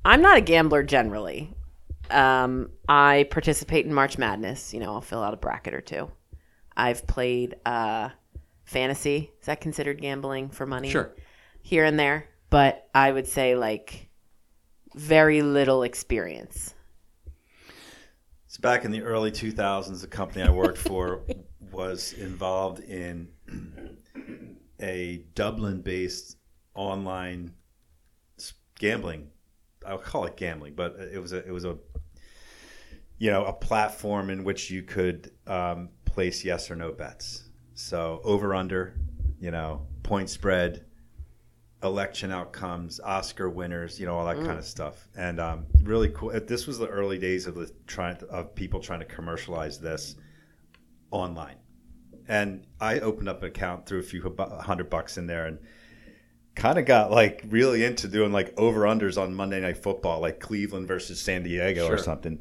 [0.05, 1.53] I'm not a gambler generally.
[2.11, 4.75] Um, I participate in March Madness.
[4.75, 6.11] You know, I'll fill out a bracket or two.
[6.77, 8.11] I've played uh,
[8.65, 9.33] fantasy.
[9.41, 10.91] Is that considered gambling for money?
[10.91, 11.15] Sure.
[11.63, 14.09] Here and there, but I would say like
[14.95, 16.75] very little experience.
[18.53, 21.23] So back in the early 2000s, the company I worked for
[21.73, 23.29] was involved in
[24.79, 26.37] a Dublin-based
[26.75, 27.55] online
[28.79, 29.31] gambling.
[29.87, 31.79] I'll call it gambling, but it was a it was a
[33.17, 37.49] you know a platform in which you could um, place yes or no bets.
[37.73, 38.99] So over under,
[39.41, 40.85] you know, point spread,
[41.83, 45.09] election outcomes, Oscar winners, you know, all that kind of stuff.
[45.17, 46.31] And um, really cool.
[46.47, 50.17] This was the early days of the trying of people trying to commercialize this
[51.11, 51.57] online.
[52.29, 54.23] And I opened up an account, threw a few
[54.61, 55.59] hundred bucks in there, and
[56.55, 60.39] kind of got like really into doing like over unders on Monday Night Football, like
[60.39, 62.41] Cleveland versus San Diego or something,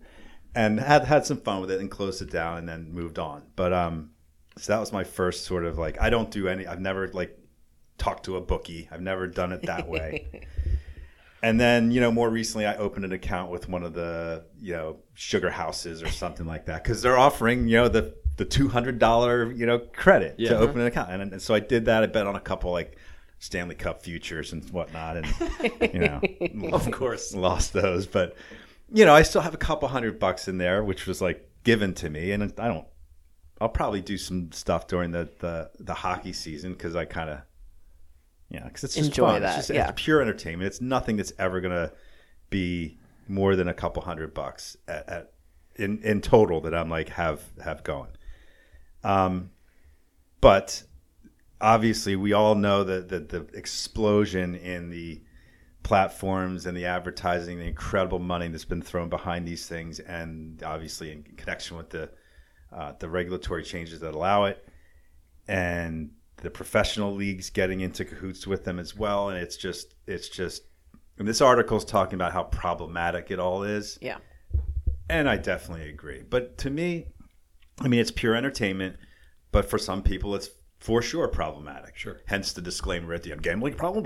[0.54, 3.44] and had had some fun with it and closed it down and then moved on.
[3.56, 4.12] But um,
[4.58, 6.68] so that was my first sort of like I don't do any.
[6.68, 7.38] I've never like
[8.02, 8.88] talked to a bookie.
[8.92, 10.42] I've never done it that way.
[11.44, 14.74] And then, you know, more recently, I opened an account with one of the, you
[14.74, 19.00] know, SugarHouses or something like that because they're offering, you know, the the two hundred
[19.00, 20.50] dollar, you know, credit Yeah.
[20.50, 21.10] to open an account.
[21.10, 22.04] And, and so I did that.
[22.04, 22.96] I bet on a couple like
[23.40, 25.28] Stanley Cup futures and whatnot, and
[25.92, 26.22] you know,
[26.74, 27.34] Of course.
[27.34, 28.06] lost those.
[28.06, 28.36] But
[28.94, 31.96] you know, I still have a couple hundred bucks in there, which was like given
[31.96, 32.86] to me, and I don't.
[33.60, 37.40] I'll probably do some stuff during the the, the hockey season because I kind of,
[38.52, 39.42] yeah, because it's just Enjoy fun.
[39.42, 39.90] that, It's just yeah.
[39.90, 40.68] it's pure entertainment.
[40.68, 41.92] It's nothing that's ever gonna
[42.50, 45.34] be more than a couple hundred bucks at, at
[45.78, 48.10] in in total that I'm like have have going.
[49.04, 49.52] Um,
[50.42, 50.84] but
[51.62, 55.22] obviously, we all know that the, the explosion in the
[55.84, 61.12] platforms and the advertising, the incredible money that's been thrown behind these things, and obviously
[61.12, 62.10] in connection with the
[62.74, 64.68] uh, the regulatory changes that allow it,
[65.48, 66.12] and
[66.42, 69.30] the professional leagues getting into cahoots with them as well.
[69.30, 70.64] And it's just, it's just,
[71.18, 73.98] and this article is talking about how problematic it all is.
[74.02, 74.18] Yeah.
[75.10, 76.24] And I definitely agree.
[76.28, 77.08] But to me,
[77.80, 78.98] I mean, it's pure entertainment,
[79.52, 80.50] but for some people, it's
[80.80, 81.98] for sure problematic.
[81.98, 82.22] Sure.
[82.26, 84.04] Hence the disclaimer at the end: gambling problem.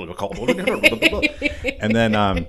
[1.80, 2.48] and then, um,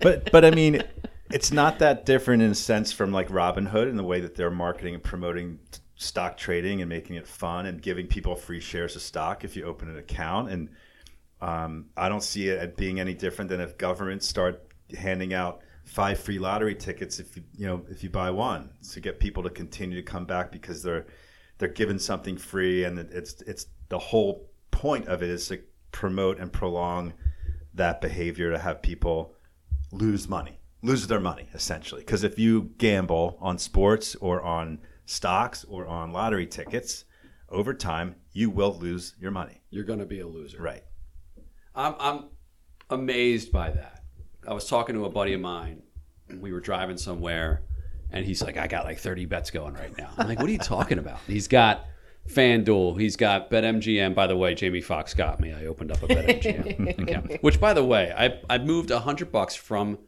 [0.00, 0.82] but but I mean,
[1.30, 4.50] it's not that different in a sense from like Robinhood in the way that they're
[4.50, 8.96] marketing and promoting t- stock trading and making it fun and giving people free shares
[8.96, 10.50] of stock if you open an account.
[10.50, 10.70] And
[11.42, 16.18] um, I don't see it being any different than if governments start handing out five
[16.18, 19.50] free lottery tickets if you you know if you buy one to get people to
[19.50, 21.06] continue to come back because they're
[21.58, 25.60] they're given something free and it's it's the whole point of it is to
[25.90, 27.12] promote and prolong
[27.74, 29.34] that behavior to have people
[29.90, 34.78] lose money lose their money essentially because if you gamble on sports or on
[35.10, 37.04] stocks or on lottery tickets
[37.48, 40.62] over time you will lose your money You're going to be a loser.
[40.62, 40.84] right
[41.74, 42.24] I'm, I'm
[42.90, 44.02] amazed by that.
[44.46, 45.82] I was talking to a buddy of mine.
[46.40, 47.62] We were driving somewhere,
[48.10, 50.52] and he's like, "I got like 30 bets going right now." I'm like, "What are
[50.52, 51.86] you talking about?" He's got
[52.28, 53.00] FanDuel.
[53.00, 54.14] He's got BetMGM.
[54.14, 55.52] By the way, Jamie Foxx got me.
[55.52, 57.42] I opened up a BetMGM account.
[57.42, 59.98] Which, by the way, I I moved hundred bucks from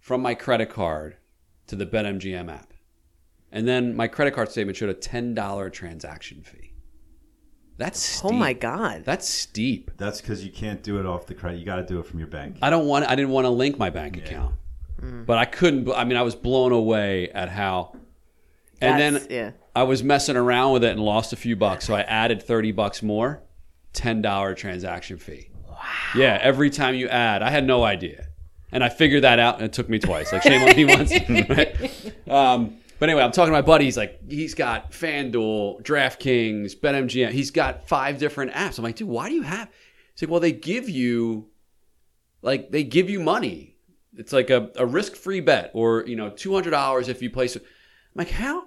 [0.00, 1.16] from my credit card
[1.68, 2.73] to the BetMGM app,
[3.54, 6.72] and then my credit card statement showed a ten dollar transaction fee.
[7.78, 8.30] That's steep.
[8.30, 9.04] Oh my god.
[9.04, 9.92] That's steep.
[9.96, 12.18] that's because you can't do it off the credit you got to do it from
[12.20, 13.08] your bank I don't want.
[13.08, 14.56] I didn't want to link my bank account,
[15.00, 15.90] but I couldn't.
[15.92, 17.96] I mean, I was blown away at how.
[18.80, 19.50] And That's- then yeah.
[19.74, 22.72] I was messing around with it and lost a few bucks, so I added thirty
[22.72, 23.42] bucks more,
[23.92, 25.48] ten dollar transaction fee.
[25.68, 25.76] Wow.
[26.16, 28.26] Yeah, every time you add, I had no idea,
[28.72, 30.32] and I figured that out, and it took me twice.
[30.32, 31.12] Like shame on me once.
[31.48, 32.28] right?
[32.28, 33.86] um, But anyway, I'm talking to my buddy.
[33.86, 37.32] He's like, he's got FanDuel, DraftKings, BetMGM.
[37.32, 38.78] He's got five different apps.
[38.78, 39.68] I'm like, dude, why do you have?
[40.14, 41.48] He's like, well, they give you,
[42.40, 43.76] like, they give you money.
[44.16, 47.30] It's like a, a risk free bet, or you know, two hundred dollars if you
[47.30, 47.56] place.
[47.56, 47.62] it.
[47.62, 48.62] I'm like, how?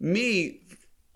[0.00, 0.62] Me,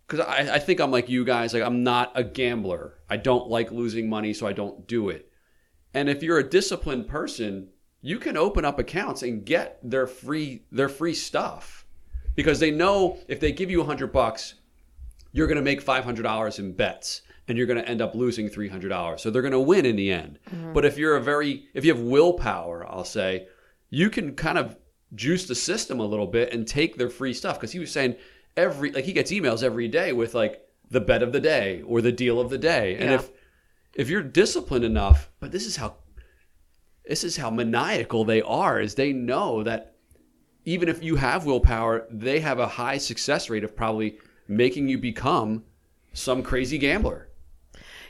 [0.07, 1.53] because I, I think I'm like you guys.
[1.53, 2.99] Like, I'm not a gambler.
[3.11, 5.29] I don't like losing money, so I don't do it.
[5.93, 10.67] And if you're a disciplined person, you can open up accounts and get their free
[10.71, 11.84] their free stuff
[12.35, 14.55] because they know if they give you a hundred bucks,
[15.33, 18.15] you're going to make five hundred dollars in bets, and you're going to end up
[18.15, 19.23] losing three hundred dollars.
[19.23, 20.39] So they're going to win in the end.
[20.51, 20.73] Mm-hmm.
[20.73, 23.49] But if you're a very if you have willpower, I'll say,
[23.91, 24.77] you can kind of
[25.15, 28.17] juice the system a little bit and take their free stuff because he was saying
[28.57, 32.01] every like he gets emails every day with like the bet of the day or
[32.01, 33.15] the deal of the day, and Yeah.
[33.17, 33.31] if
[33.95, 35.97] if you're disciplined enough, but this is how
[37.05, 39.94] this is how maniacal they are is they know that
[40.65, 44.99] even if you have willpower, they have a high success rate of probably making you
[44.99, 45.65] become
[46.13, 47.29] some crazy gambler.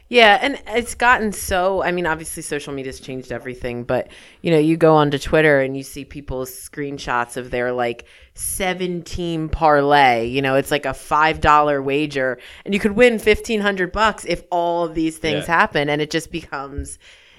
[0.08, 1.82] Yeah, and it's gotten so.
[1.82, 4.08] I mean, obviously, social media's changed everything, but
[4.42, 9.48] you know, you go onto Twitter and you see people's screenshots of their like seventeen
[9.48, 10.26] parlay.
[10.26, 14.26] You know, it's like a five dollar wager, and you could win fifteen hundred bucks
[14.26, 15.56] if all of these things Yeah.
[15.56, 16.98] happen, and it just becomes.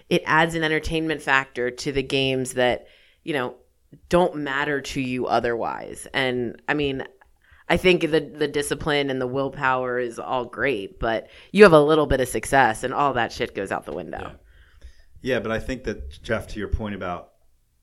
[0.10, 2.88] It adds an entertainment factor to the games that
[3.23, 3.56] you know
[4.10, 6.08] don't matter to you otherwise.
[6.13, 7.03] And I mean,
[7.67, 11.81] I think the the discipline and the willpower is all great, but you have a
[11.81, 14.36] little bit of success and all that shit goes out the window.
[15.21, 17.31] Yeah, but I think that Jeff, to your point about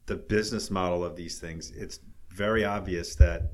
[0.07, 1.98] the business model of these things, it's
[2.31, 3.53] very obvious that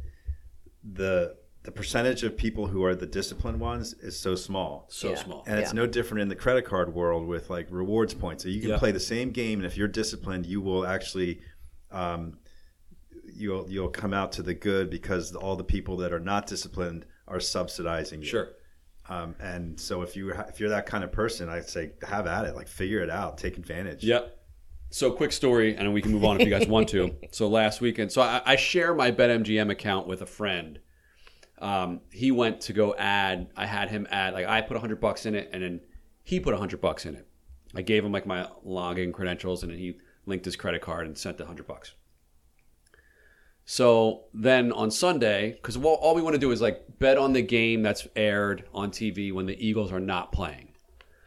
[0.85, 4.87] the the percentage of people who are the disciplined ones is so small.
[4.91, 5.17] So Yeah.
[5.17, 5.45] small.
[5.47, 5.81] And it's Yeah.
[5.83, 8.43] no different in the credit card world with like rewards points.
[8.45, 8.79] So you can Yeah.
[8.79, 11.41] play the same game, and if you're disciplined, you will actually,
[11.91, 12.39] um,
[13.39, 17.07] you'll you'll come out to the good because all the people that are not disciplined
[17.27, 18.29] are subsidizing you.
[18.29, 18.49] Sure.
[19.09, 22.45] Um, and so if you if you're that kind of person, I'd say have at
[22.45, 24.05] it, like figure it out, take advantage.
[24.05, 24.35] Yep.
[24.91, 27.15] So quick story, and we can move on if you guys want to.
[27.31, 30.79] So last weekend, so I, I share my BetMGM account with a friend.
[31.59, 33.49] Um, he went to go add.
[33.55, 35.81] I had him add like I put a hundred bucks in it, and then
[36.23, 37.27] he put a hundred bucks in it.
[37.75, 41.17] I gave him like my login credentials, and then he linked his credit card and
[41.17, 41.93] sent the hundred bucks.
[43.71, 47.43] So then on Sunday, because all we want to do is like bet on the
[47.43, 50.71] game that's aired on TV when the Eagles are not playing.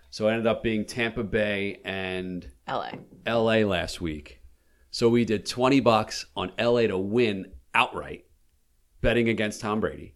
[0.10, 2.94] So it ended up being Tampa Bay and LA.
[3.28, 4.42] LA last week.
[4.90, 8.26] So we did 20 bucks on LA to win outright,
[9.02, 10.16] betting against Tom Brady.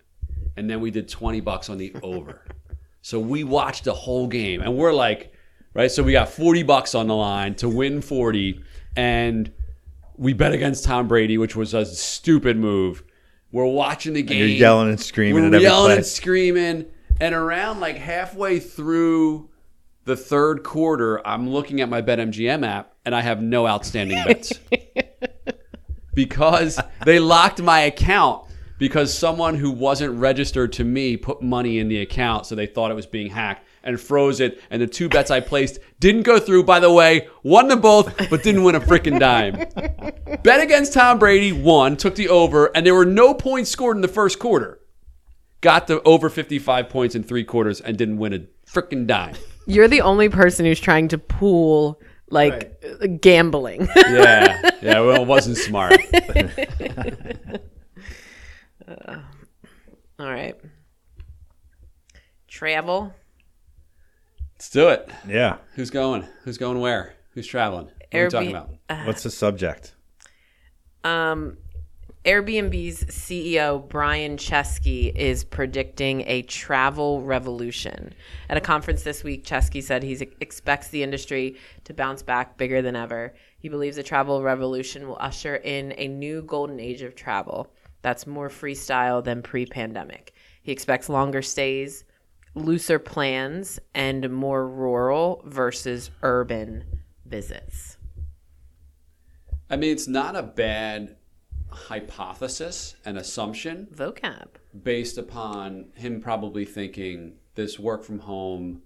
[0.57, 2.43] And then we did 20 bucks on the over.
[3.03, 5.31] so we watched the whole game and we're like,
[5.75, 5.91] right?
[5.91, 8.63] So we got 40 bucks on the line to win 40
[8.95, 9.51] and
[10.17, 13.03] we bet against Tom Brady, which was a stupid move.
[13.51, 14.39] We're watching the game.
[14.39, 15.95] You're yelling and screaming We're yelling play.
[15.97, 16.85] and screaming.
[17.21, 19.49] And around like halfway through
[20.03, 24.53] the third quarter, I'm looking at my BetMGM app and I have no outstanding bets
[26.13, 28.45] because they locked my account
[28.77, 32.91] because someone who wasn't registered to me put money in the account, so they thought
[32.91, 34.61] it was being hacked and froze it.
[34.69, 36.63] And the two bets I placed didn't go through.
[36.63, 39.53] By the way, won them both, but didn't win a freaking dime.
[40.43, 44.01] Bet against Tom Brady, won, took the over, and there were no points scored in
[44.01, 44.79] the first quarter.
[45.61, 49.35] Got the over 55 points in three quarters and didn't win a freaking dime.
[49.65, 53.87] You're the only person who's trying to pool like uh, gambling.
[53.95, 55.93] Yeah, yeah, well, it wasn't smart.
[58.87, 60.55] all right.
[62.47, 63.13] Travel.
[64.65, 65.11] Let's do it.
[65.27, 65.57] Yeah.
[65.75, 66.27] Who's going?
[66.43, 67.13] Who's going where?
[67.35, 67.85] Who's traveling?
[67.85, 69.05] What are we talking Airbnb about?
[69.05, 69.93] What's the subject?
[71.03, 71.57] Um,
[72.25, 78.15] Airbnb's CEO Brian Chesky is predicting a travel revolution.
[78.49, 82.81] At a conference this week, Chesky said he expects the industry to bounce back bigger
[82.81, 83.35] than ever.
[83.59, 88.25] He believes the travel revolution will usher in a new golden age of travel that's
[88.25, 90.33] more freestyle than pre-pandemic.
[90.63, 92.03] He expects longer stays,
[92.55, 96.85] looser plans, and more rural versus urban
[97.25, 97.97] visits.
[99.69, 101.17] I mean, it's not a bad
[101.69, 104.47] hypothesis and assumption Vocab.
[104.83, 108.81] based upon him probably thinking this work from home,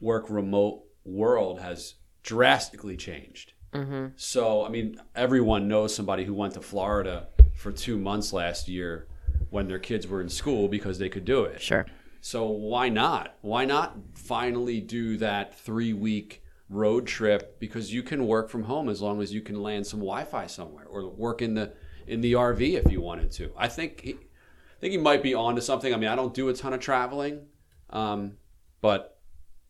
[0.00, 3.52] work remote world has drastically changed.
[3.72, 4.08] Mm-hmm.
[4.16, 9.06] So, I mean, everyone knows somebody who went to Florida for two months last year
[9.50, 11.60] when their kids were in school because they could do it.
[11.60, 11.86] Sure.
[12.20, 13.36] So why not?
[13.40, 17.58] Why not finally do that three week road trip?
[17.60, 20.86] Because you can work from home as long as you can land some Wi-Fi somewhere,
[20.86, 21.72] or work in the
[22.06, 23.52] in the RV if you wanted to.
[23.56, 25.92] I think he, I think he might be onto something.
[25.92, 27.46] I mean, I don't do a ton of traveling,
[27.90, 28.36] um,
[28.80, 29.18] but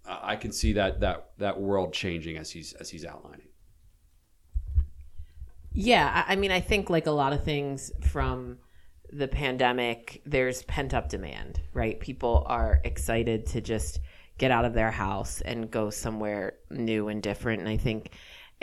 [0.07, 3.49] I can see that that that world changing as he's as he's outlining.
[5.73, 8.59] Yeah, I mean, I think like a lot of things from
[9.13, 11.99] the pandemic, there's pent up demand, right?
[11.99, 14.01] People are excited to just
[14.39, 17.61] get out of their house and go somewhere new and different.
[17.61, 18.11] And I think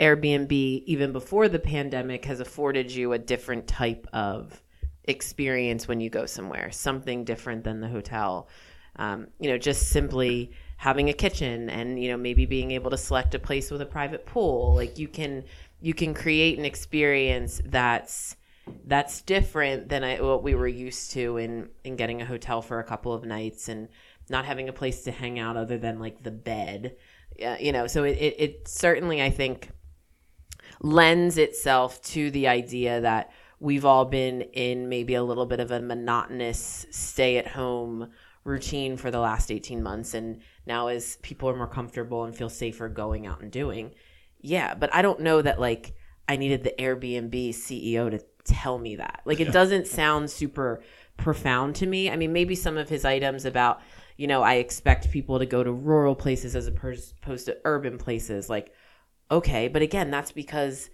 [0.00, 4.62] Airbnb, even before the pandemic, has afforded you a different type of
[5.04, 8.48] experience when you go somewhere, something different than the hotel.
[8.96, 12.98] Um, you know, just simply having a kitchen and you know maybe being able to
[12.98, 15.42] select a place with a private pool like you can
[15.80, 18.36] you can create an experience that's
[18.84, 22.78] that's different than I, what we were used to in in getting a hotel for
[22.78, 23.88] a couple of nights and
[24.28, 26.96] not having a place to hang out other than like the bed.
[27.44, 29.70] Uh, you know so it, it, it certainly i think
[30.80, 35.70] lends itself to the idea that we've all been in maybe a little bit of
[35.70, 38.10] a monotonous stay at home
[38.44, 40.14] routine for the last 18 months.
[40.14, 43.92] And now as people are more comfortable and feel safer going out and doing
[44.40, 45.94] yeah but i don't know that like
[46.28, 49.20] i needed the airbnb ceo to tell me that.
[49.24, 50.82] Like it doesn't sound super
[51.16, 52.10] profound to me.
[52.10, 53.80] I mean maybe some of his items about
[54.18, 57.14] you know i expect people to go to rural places as opposed
[57.46, 58.72] to urban places like
[59.30, 60.88] okay but again that's because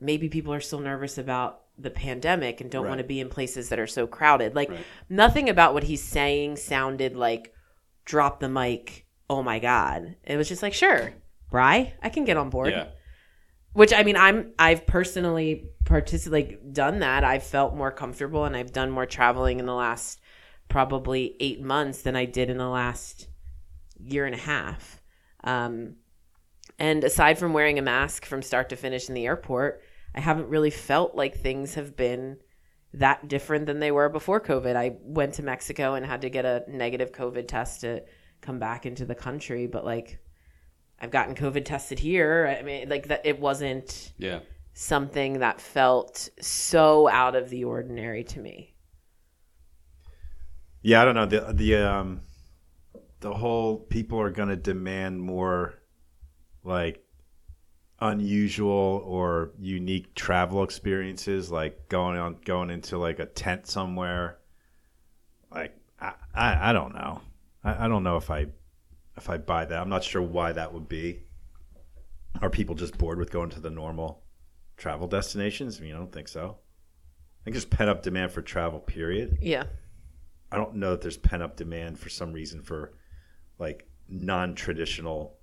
[0.00, 2.88] maybe people are still nervous about the pandemic and don't Right.
[2.88, 4.54] want to be in places that are so crowded.
[4.54, 4.80] Like Right.
[5.10, 7.52] nothing about what he's saying sounded like
[8.06, 9.06] drop the mic.
[9.28, 10.16] Oh my god.
[10.24, 11.12] It was just like sure
[11.50, 12.70] bry i can get on board.
[12.72, 12.86] Yeah.
[13.72, 18.54] which i mean i'm i've personally partic- like done that i've felt more comfortable and
[18.56, 20.20] i've done more traveling in the last
[20.68, 23.28] probably eight months than i did in the last
[24.00, 25.02] year and a half.
[25.42, 25.96] Um,
[26.78, 29.82] and aside from wearing a mask from start to finish in the airport
[30.14, 32.36] i haven't really felt like things have been
[32.94, 34.76] that different than they were before covid.
[34.76, 38.04] I went to mexico and had to get a negative covid test to
[38.40, 40.18] come back into the country but like
[41.00, 42.56] i've gotten covid tested here.
[42.58, 44.40] I mean like that it wasn't Yeah.
[44.78, 48.72] Something that felt so out of the ordinary to me.
[50.82, 51.26] Yeah, I don't know.
[51.26, 52.20] The the um
[53.18, 55.74] the whole people are going to demand more
[56.62, 57.04] like
[58.00, 64.38] unusual or unique travel experiences like going on going into like a tent somewhere.
[65.50, 67.20] Like I I, I don't know.
[67.64, 68.46] I, I don't know if I
[69.16, 69.80] if I buy that.
[69.80, 71.24] I'm not sure why that would be.
[72.40, 74.22] Are people just bored with going to the normal
[74.78, 75.78] travel destinations?
[75.78, 76.56] I mean, I don't think so.
[77.40, 79.38] I think there's pent up demand for travel, period.
[79.42, 79.64] Yeah.
[80.50, 82.94] I don't know that there's pent up demand for some reason for
[83.58, 85.36] like non traditional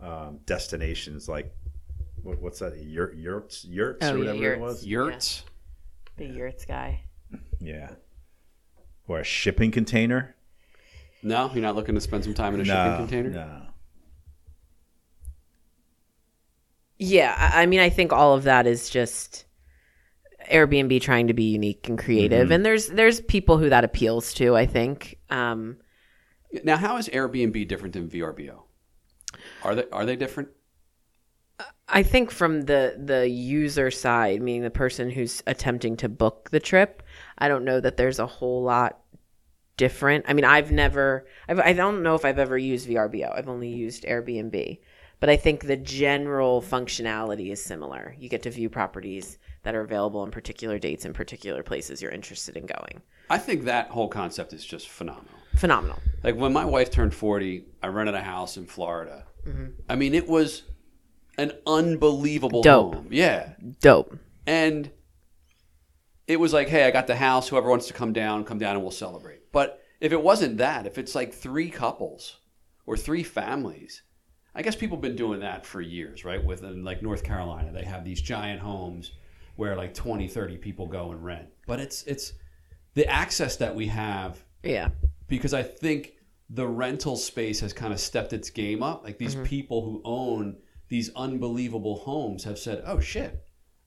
[0.00, 1.54] um, destinations like
[2.22, 4.56] what, what's that yurt, yurts yurts Oh, or yeah, whatever yurts.
[4.56, 5.42] it was Yurts.
[6.16, 7.02] The yurts guy.
[7.60, 7.90] yeah
[9.06, 10.34] or a shipping container
[11.22, 13.30] No, you're not looking to spend some time in a shipping container.
[13.30, 13.62] no
[17.02, 19.44] Yeah, I I mean, I think all of that is just
[20.50, 24.56] Airbnb trying to be unique and creative, and there's there's people who that appeals to.
[24.56, 25.18] I think.
[25.30, 25.78] Um,
[26.64, 28.68] Now, how is Airbnb different than VRBO?
[29.62, 30.50] Are they are they different?
[31.88, 36.60] I think from the the user side, meaning the person who's attempting to book the
[36.60, 37.02] trip,
[37.38, 39.00] I don't know that there's a whole lot
[39.76, 40.26] different.
[40.28, 43.36] I mean, I've never, I've, I don't know if I've ever used VRBO.
[43.36, 44.80] I've only used Airbnb,
[45.22, 48.16] but I think the general functionality is similar.
[48.18, 52.10] You get to view properties that are available on particular dates in particular places you're
[52.10, 53.02] interested in going.
[53.30, 55.38] I think that whole concept is just phenomenal.
[55.54, 56.00] Phenomenal.
[56.24, 59.24] Like when my wife turned 40, I rented a house in Florida.
[59.46, 59.66] Mm-hmm.
[59.88, 60.64] I mean, it was
[61.38, 62.94] an unbelievable Dope.
[62.96, 63.08] home.
[63.12, 63.52] Yeah.
[63.80, 64.18] Dope.
[64.44, 64.90] And
[66.26, 67.46] it was like, hey, I got the house.
[67.46, 69.52] Whoever wants to come down, come down and we'll celebrate.
[69.52, 72.38] But if it wasn't that, if it's like three couples
[72.86, 74.02] or three families,
[74.54, 76.42] I guess people have been doing that for years, right?
[76.44, 79.12] Within like North Carolina, they have these giant homes
[79.56, 81.48] where like 20, 30 people go and rent.
[81.66, 82.34] But it's it's
[82.94, 84.90] the access that we have Yeah.
[85.28, 86.14] because I think
[86.50, 89.04] the rental space has kind of stepped its game up.
[89.04, 89.44] Like these mm-hmm.
[89.44, 93.42] people who own these unbelievable homes have said, "Oh shit,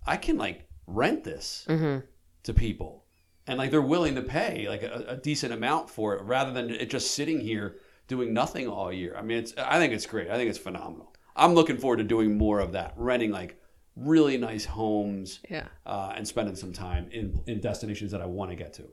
[0.07, 2.03] I can like rent this mm-hmm.
[2.43, 3.05] to people,"
[3.45, 6.71] and like they're willing to pay like a, a decent amount for it rather than
[6.71, 7.77] it just sitting here
[8.07, 9.15] doing nothing all year.
[9.17, 10.29] I mean, it's I think it's great.
[10.29, 11.13] I think it's phenomenal.
[11.35, 13.59] I'm looking forward to doing more of that, renting like
[13.95, 15.67] really nice homes Yeah.
[15.85, 18.83] uh, and spending some time in in destinations that I want to get to.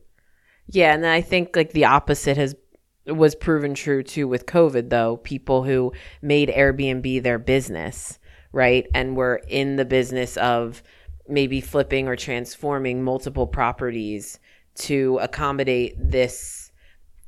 [0.69, 2.55] Yeah, and then I think like the opposite has
[3.07, 5.17] was proven true too with COVID though.
[5.19, 5.93] People who
[6.23, 8.19] made Airbnb their business,
[8.53, 8.87] right?
[8.95, 10.83] And were in the business of
[11.29, 14.39] maybe flipping or transforming multiple properties
[14.75, 16.72] to accommodate this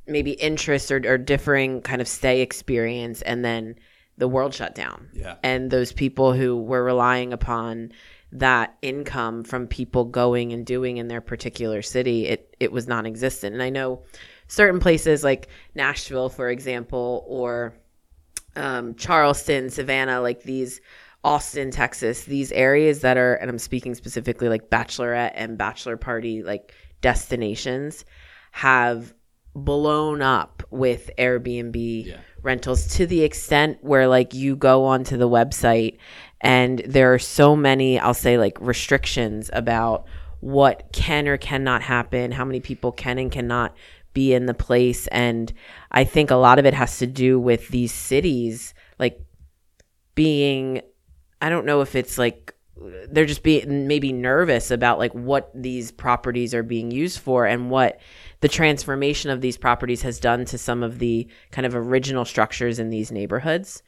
[0.07, 3.75] maybe interest or, or differing kind of stay experience and then
[4.17, 5.35] the world shut down Yeah.
[5.43, 7.91] and those people who were relying upon
[8.31, 13.53] that income from people going and doing in their particular city it it was non-existent
[13.53, 14.03] and i know
[14.47, 17.73] certain places like nashville for example or
[18.57, 20.81] um, charleston savannah like these
[21.23, 26.43] austin texas these areas that are and i'm speaking specifically like bachelorette and bachelor party
[26.43, 28.05] like destinations
[28.51, 29.13] have
[29.55, 32.17] blown up with airbnb Yeah.
[32.43, 35.97] rentals to the extent where like you go onto the website
[36.41, 40.05] and there are so many i'll say like restrictions about
[40.41, 43.73] what can or cannot happen how many people can and cannot
[44.13, 45.53] be in the place and
[45.91, 49.21] i think a lot of it has to do with these cities like
[50.15, 50.81] being
[51.41, 52.53] i don't know if it's like
[53.09, 57.69] they're just being maybe nervous about like what these properties are being used for and
[57.69, 57.99] what
[58.41, 62.77] the transformation of these properties has done to some of the kind of original structures
[62.79, 63.81] in these neighborhoods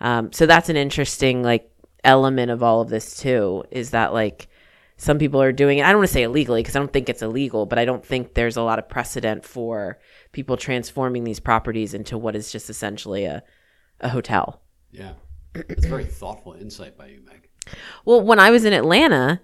[0.00, 1.70] um, so that's an interesting like
[2.02, 4.48] element of all of this too is that like
[4.96, 7.10] some people are doing it i don't want to say illegally because i don't think
[7.10, 9.98] it's illegal but i don't think there's a lot of precedent for
[10.32, 13.42] people transforming these properties into what is just essentially a,
[14.00, 14.62] a hotel
[14.92, 15.12] Yeah.
[15.54, 17.49] It's very thoughtful insight by you, Meg.
[18.04, 19.40] Well, when I was in Atlanta,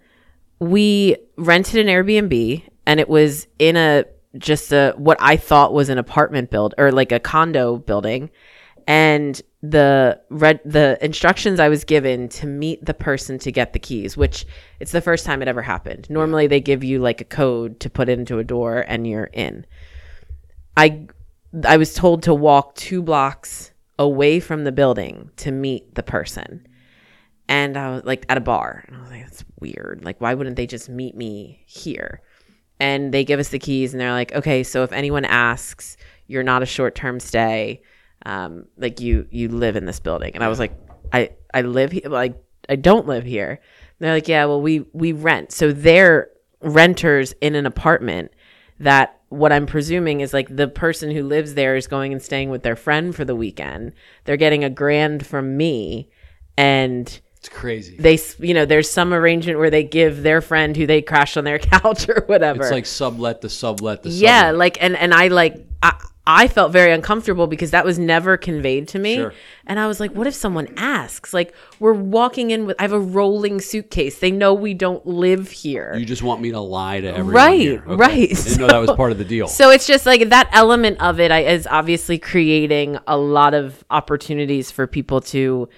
[0.59, 4.05] we rented an Airbnb and it was in a
[4.39, 8.31] just a what I thought was an apartment build or like a condo building
[8.87, 13.79] and the red the instructions I was given to meet the person to get the
[13.79, 14.47] keys, which
[14.79, 16.09] it's the first time it ever happened.
[16.09, 19.67] Normally they give you like a code to put into a door and you're in.
[20.77, 21.07] I
[21.65, 26.67] I was told to walk 2 blocks away from the building to meet the person
[27.49, 28.85] and I was like at a bar.
[28.87, 30.05] And I was like, that's weird.
[30.05, 32.23] Like, why wouldn't they just meet me here?
[32.79, 36.43] And they give us the keys, and they're like, okay, so if anyone asks, you're
[36.43, 37.83] not a short term stay.
[38.25, 40.33] Um, like you you live in this building.
[40.35, 40.73] And I was like,
[41.13, 42.09] I I live here.
[42.09, 42.35] Like
[42.69, 43.51] I don't live here.
[43.51, 43.61] And
[44.01, 45.53] they're like, yeah, well we we rent.
[45.53, 46.31] So they're
[46.61, 48.33] renters in an apartment
[48.81, 52.51] that what I'm presuming is like the person who lives there is going and staying
[52.51, 53.93] with their friend for the weekend.
[54.25, 56.11] They're getting a grand from me
[56.57, 57.97] and It's crazy.
[57.97, 61.45] they you know there's some arrangement where they give their friend who they crashed on
[61.45, 64.59] their couch or whatever It's like sublet the sublet the yeah sublet.
[64.59, 65.93] like and and i like I,
[66.27, 69.33] I felt very uncomfortable because that was never conveyed to me Sure.
[69.65, 72.93] and i was like what if someone asks like we're walking in with i have
[72.93, 77.01] a rolling suitcase they know we don't live here You just want me to lie
[77.01, 77.33] to everyone.
[77.33, 77.85] Right, here.
[77.87, 77.95] Okay.
[77.95, 78.29] right.
[78.31, 79.47] Didn't know that was part of the deal.
[79.61, 84.73] So it's just like that element of it is obviously creating a lot of opportunities
[84.73, 85.69] for people to,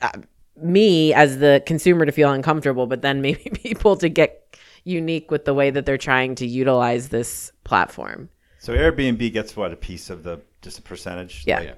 [0.00, 0.10] uh,
[0.56, 5.44] me as the consumer to feel uncomfortable, but then maybe people to get unique with
[5.44, 8.28] the way that they're trying to utilize this platform.
[8.58, 11.44] So Airbnb gets what a piece of the just a percentage.
[11.46, 11.60] Yeah.
[11.60, 11.74] yeah.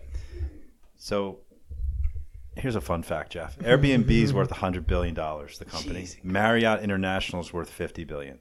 [0.96, 1.38] So
[2.56, 3.58] here's a fun fact, Jeff.
[3.58, 5.58] Airbnb is worth hundred billion dollars.
[5.58, 6.22] The company Jeez.
[6.24, 8.38] Marriott International is worth fifty billion.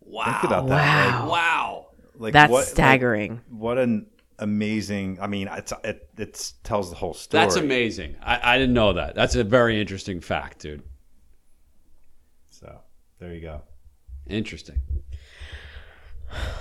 [0.00, 0.24] Wow.
[0.24, 1.24] Think about that.
[1.24, 1.30] Wow.
[1.30, 1.86] Wow.
[2.14, 3.40] Like, like That's what, like, staggering.
[3.48, 4.06] what an
[4.38, 5.18] amazing.
[5.20, 7.42] I mean, it's, it it tells the whole story.
[7.44, 8.16] That's amazing.
[8.22, 9.14] I, I didn't know that.
[9.14, 10.82] That's a very interesting fact, dude.
[12.50, 12.80] So
[13.18, 13.62] there you go.
[14.28, 14.80] Interesting.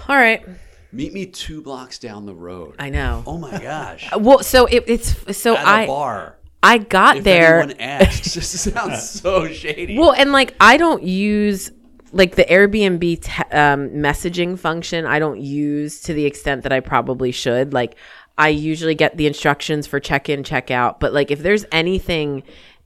[0.08, 0.46] All right.
[0.92, 2.76] Meet me two blocks down the road.
[2.80, 3.24] I know.
[3.28, 4.10] oh my gosh.
[4.18, 6.38] Well, so it, it's so At a I bar.
[6.64, 7.62] I got If there.
[7.62, 9.98] anyone asks, this sounds so shady.
[9.98, 11.72] Well, and like I don't use
[12.12, 15.06] like the Airbnb te- um, messaging function.
[15.06, 17.74] I don't use to the extent that I probably should.
[17.74, 17.96] Like
[18.38, 21.00] I usually get the instructions for check in, check out.
[21.00, 22.44] But like if there's anything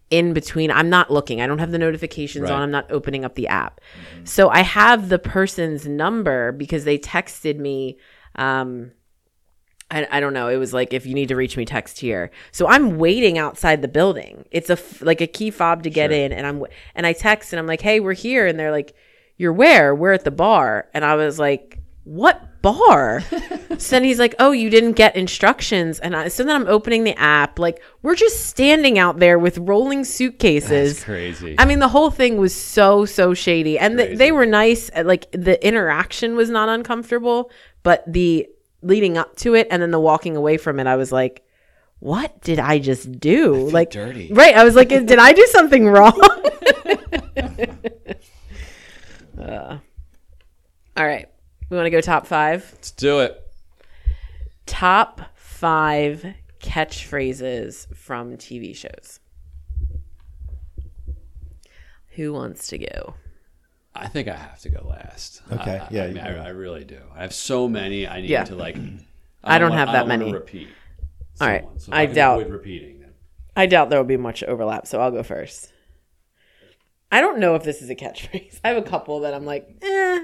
[0.09, 1.39] in between, I'm not looking.
[1.41, 2.53] I don't have the notifications Right.
[2.53, 2.61] on.
[2.63, 3.79] I'm not opening up the app.
[4.23, 7.97] So I have the person's number because they texted me.
[8.35, 8.91] Um,
[9.91, 10.49] I, I don't know.
[10.49, 12.31] It was like if you need to reach me, text here.
[12.51, 14.45] So I'm waiting outside the building.
[14.51, 17.13] It's a f- like a key fob to get in, and I'm w- and I
[17.13, 18.93] text and I'm like, "Hey, we're here," and they're like,
[19.39, 19.95] "You're where?
[19.95, 23.21] We're at the bar." And I was like, "What bar?"
[23.77, 27.05] so then he's like, "Oh, you didn't get instructions." And I, so then I'm opening
[27.05, 27.57] the app.
[27.57, 30.95] Like we're just standing out there with rolling suitcases.
[30.95, 31.55] That's crazy.
[31.57, 34.17] I mean, the whole thing was so so shady, and th- Crazy.
[34.17, 34.91] they were nice.
[34.95, 37.49] uh, Like the interaction was not uncomfortable,
[37.81, 38.47] but the
[38.81, 41.43] leading up to it and then the walking away from it, I was like,
[41.99, 44.31] "What did I just do?" like dirty.
[44.33, 44.55] right?
[44.55, 46.19] I was like, "Did I do something wrong?"
[49.39, 49.77] Uh,
[50.97, 51.27] all right,
[51.69, 52.69] we want to go top five.
[52.73, 53.41] Let's do it.
[54.65, 56.25] Top five
[56.59, 59.19] catchphrases from TV shows.
[62.15, 63.13] Who wants to go?
[63.95, 65.41] I think I have to go last.
[65.51, 66.45] Okay, I, yeah, I, mean, I.
[66.45, 66.99] I really do.
[67.15, 68.07] I have so many.
[68.07, 68.43] I need Yeah.
[68.45, 68.75] to like.
[69.43, 70.33] I don't want- have I that wanna many.
[70.33, 70.67] Repeat.
[71.41, 71.61] All right.
[71.61, 73.13] someone, so I can doubt- avoid repeating them.
[73.55, 75.71] I doubt there will be much overlap, so I'll go first.
[77.11, 78.59] I don't know if this is a catchphrase.
[78.63, 80.23] I have a couple that I'm like, eh.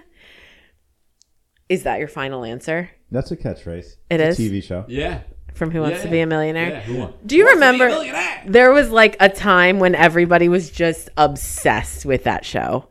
[1.68, 3.96] Is that your final answer That's a catchphrase.
[4.10, 4.48] It It's is?
[4.48, 4.86] a TV show.
[4.88, 5.22] Yeah.
[5.56, 6.70] from Who Wants Yeah, to Be a Millionaire?
[6.70, 6.82] Yeah.
[6.82, 7.14] Who won?
[7.26, 8.44] Do you Who wants to be a remember millionaire?
[8.46, 12.88] there was like a time when everybody was just obsessed with that show?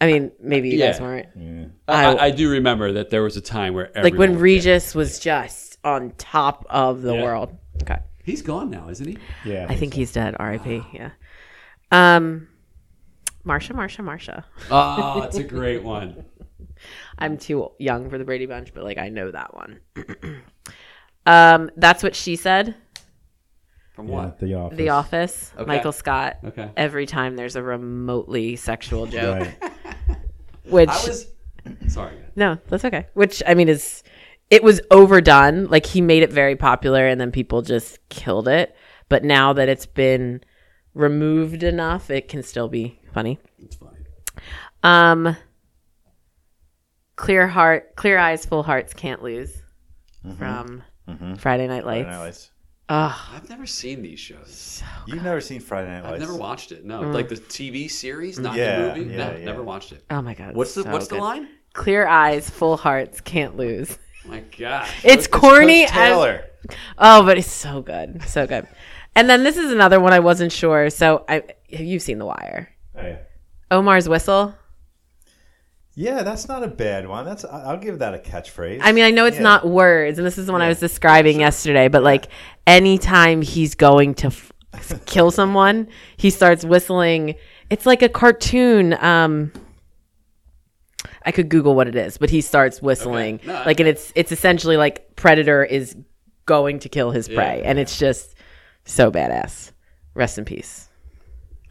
[0.00, 1.28] I mean, maybe you guys weren't.
[1.36, 1.64] Yeah.
[1.86, 4.42] I, I- I do remember that there was a time where Like when everyone was.
[4.42, 7.22] Regis was just on top of the Yeah.
[7.22, 7.56] world.
[7.82, 7.98] Okay.
[8.24, 9.18] He's gone now, isn't he?
[9.44, 9.66] Yeah.
[9.68, 10.36] I think he's dead.
[10.38, 10.82] R.I.P.
[10.94, 11.10] Yeah.
[11.90, 12.48] Um,
[13.46, 14.44] Marsha, Marsha, Marsha.
[14.70, 16.24] Oh, it's a great one.
[17.18, 19.80] I'm too young for the Brady Bunch, but like I know that one.
[21.26, 22.74] um, that's what she said.
[23.94, 24.38] From Yeah, what?
[24.40, 24.76] The Office.
[24.78, 25.52] The Office.
[25.56, 25.64] Okay.
[25.66, 26.38] Michael Scott.
[26.44, 26.70] Okay.
[26.76, 29.72] Every time there's a remotely sexual joke, Right.
[30.64, 31.26] which I was.
[31.88, 32.14] Sorry.
[32.34, 33.06] no, that's okay.
[33.14, 34.02] Which I mean is
[34.50, 35.66] it was overdone.
[35.66, 38.74] Like he made it very popular, and then people just killed it.
[39.08, 40.42] But now that it's been
[40.94, 43.38] removed enough, it can still be funny.
[43.62, 43.98] It's funny.
[44.82, 45.36] Um,
[47.16, 49.54] clear heart, clear eyes, full hearts can't lose
[50.38, 50.82] from
[51.38, 52.04] Friday Night Lights.
[52.04, 52.50] Friday Night Lights.
[52.88, 54.82] Ugh, I've never seen these shows.
[55.06, 56.14] You've never seen Friday Night Lights?
[56.14, 56.84] I've never watched it.
[56.84, 57.14] No, Mm.
[57.14, 59.10] like the TV series, not Yeah, the movie.
[59.14, 59.44] yeah, no, yeah.
[59.44, 60.04] never watched it.
[60.10, 61.48] oh my god, What's the so What's the line?
[61.72, 63.96] Clear eyes, full hearts can't lose.
[64.26, 64.86] My God.
[65.04, 68.66] It's corny Coach as oh, but it's so good, so good.
[69.14, 70.90] And then this is another one I wasn't sure.
[70.90, 72.68] So I, you've seen The Wire.
[72.96, 73.18] Oh, yeah.
[73.70, 74.54] Omar's whistle.
[75.94, 77.24] Yeah, that's not a bad one.
[77.24, 78.80] That's I- I'll give that a catchphrase.
[78.82, 79.42] I mean, I know it's Yeah.
[79.42, 82.28] not words, and this is the one I was describing yesterday, but like
[82.66, 84.52] anytime he's going to f-
[85.06, 87.34] kill someone, he starts whistling.
[87.68, 88.94] It's like a cartoon.
[89.04, 89.52] Um,
[91.24, 93.46] I could Google what it is, but he starts whistling, Okay.
[93.48, 95.94] No, I- like, and it's it's essentially like Predator is
[96.46, 97.68] going to kill his prey, Yeah.
[97.70, 98.34] and it's just
[98.84, 99.72] so badass.
[100.14, 100.88] Rest in peace.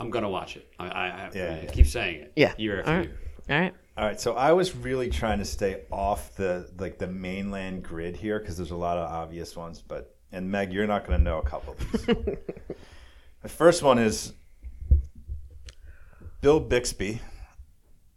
[0.02, 0.68] I'm gonna watch it.
[0.80, 1.72] I, I, I, Yeah, I yeah.
[1.72, 2.34] keep saying it.
[2.36, 2.54] Yeah.
[2.58, 3.06] Year after All right.
[3.08, 3.20] year.
[3.50, 3.74] All right.
[3.98, 8.16] All right, so I was really trying to stay off the like the mainland grid
[8.16, 9.82] here because there's a lot of obvious ones.
[9.86, 12.06] But and Meg, you're not going to know a couple of these.
[13.44, 14.34] the first one is
[16.40, 17.22] Bill Bixby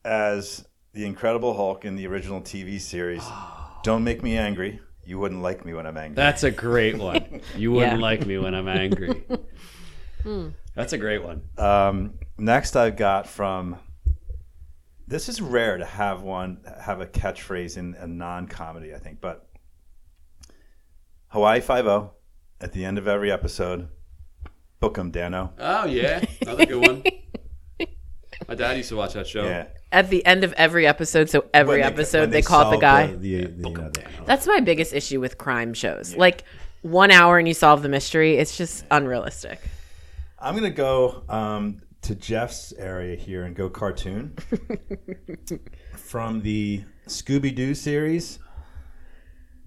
[0.04, 3.24] as the Incredible Hulk in the original TV series.
[3.82, 4.80] Don't make me angry.
[5.04, 6.14] You wouldn't like me when I'm angry.
[6.14, 7.40] That's a great one.
[7.56, 8.00] You wouldn't Yeah.
[8.02, 9.24] like me when I'm angry.
[10.74, 11.42] That's a great one.
[11.58, 13.76] Um, next, I've got from.
[15.06, 19.46] This is rare to have one have a catchphrase in a non-comedy, I think, but
[21.28, 22.12] Hawaii Five O
[22.60, 23.88] at the end of every episode.
[24.80, 25.50] Book 'em, Danno.
[25.58, 27.02] Oh yeah, another good one.
[28.48, 29.44] My dad used to watch that show.
[29.44, 32.78] Yeah, At the end of every episode, so every they- episode when they, caught the
[32.78, 33.06] guy.
[33.08, 36.14] The, the, you know, the- That's my biggest issue with crime shows.
[36.16, 36.44] Like
[36.82, 38.36] one hour and you solve the mystery.
[38.36, 39.60] It's just unrealistic.
[40.44, 44.36] I'm gonna go um, to Jeff's area here and go cartoon
[45.96, 48.38] from the Scooby Doo series.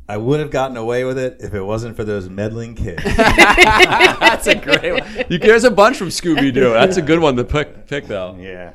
[0.07, 3.03] I would have gotten away with it if it wasn't for those meddling kids.
[3.17, 5.25] That's a great one.
[5.29, 6.73] You, there's a bunch from Scooby Doo.
[6.73, 8.37] That's a good one to pick, pick though.
[8.39, 8.73] Yeah.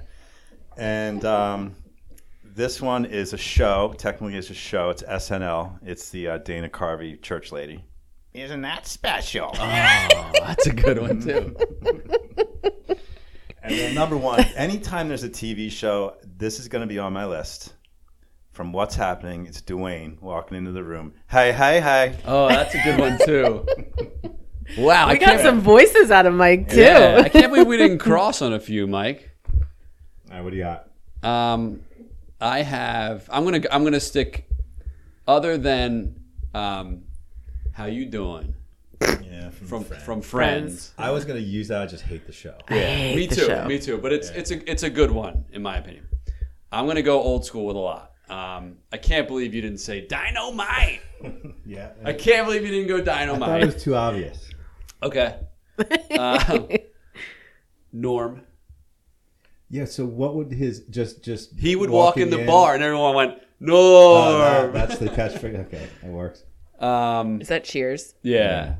[0.77, 1.77] And um,
[2.45, 3.95] this one is a show.
[3.97, 4.91] Technically, it's a show.
[4.91, 5.79] It's SNL.
[5.85, 7.85] It's the uh, Dana Carvey church lady.
[8.35, 9.51] Isn't that special?
[9.53, 11.57] Oh, that's a good one too.
[13.64, 17.12] And then number one, anytime there's a TV show, this is going to be on
[17.12, 17.74] my list.
[18.51, 21.14] From what's happening, it's Dwayne walking into the room.
[21.30, 22.18] Hey, hey, hey.
[22.26, 23.64] Oh, that's a good one too.
[24.78, 26.80] Wow, I We got some voices out of Mike too.
[26.80, 29.30] yeah, I can't believe we didn't cross on a few, Mike.
[29.55, 29.61] All
[30.30, 30.89] right, what do you got?
[31.22, 31.83] Um,
[32.41, 33.28] I have.
[33.30, 33.61] I'm gonna.
[33.70, 34.49] I'm gonna stick.
[35.28, 36.14] Other than,
[36.55, 37.03] um,
[37.73, 38.55] how you doing
[39.01, 40.03] Yeah, from Friends.
[40.05, 40.93] from Friends.
[40.99, 41.83] I was going to use that.
[41.83, 42.55] I just hate the show.
[42.68, 43.47] hate me the too.
[43.47, 43.64] show.
[43.66, 43.99] Me too.
[43.99, 46.07] But it's it's a it's a good one in my opinion.
[46.70, 48.12] I'm gonna go old school with a lot.
[48.31, 51.01] Um, I can't believe you didn't say dynamite.
[51.64, 51.91] Yeah.
[52.05, 54.51] I can't believe you didn't go I thought it was too obvious.
[55.03, 55.37] Okay.
[56.18, 56.68] Um,
[57.93, 58.43] Norm.
[59.70, 62.83] Yeah, so what would his just just He would walk in walking the bar and
[62.83, 63.77] everyone went Norm.
[63.79, 65.66] Oh, that- that's the catchphrase.
[65.66, 66.43] Okay, it works.
[66.83, 68.14] Um, Is that Cheers?
[68.22, 68.74] yeah.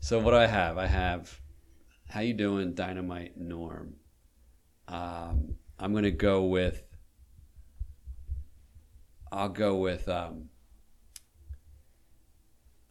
[0.00, 0.78] So what do I have?
[0.78, 1.40] I have
[2.08, 3.94] how you doing, Dynamite Norm.
[4.88, 6.82] Um, I'm gonna go with.
[9.30, 10.08] I'll go with.
[10.08, 10.48] Um,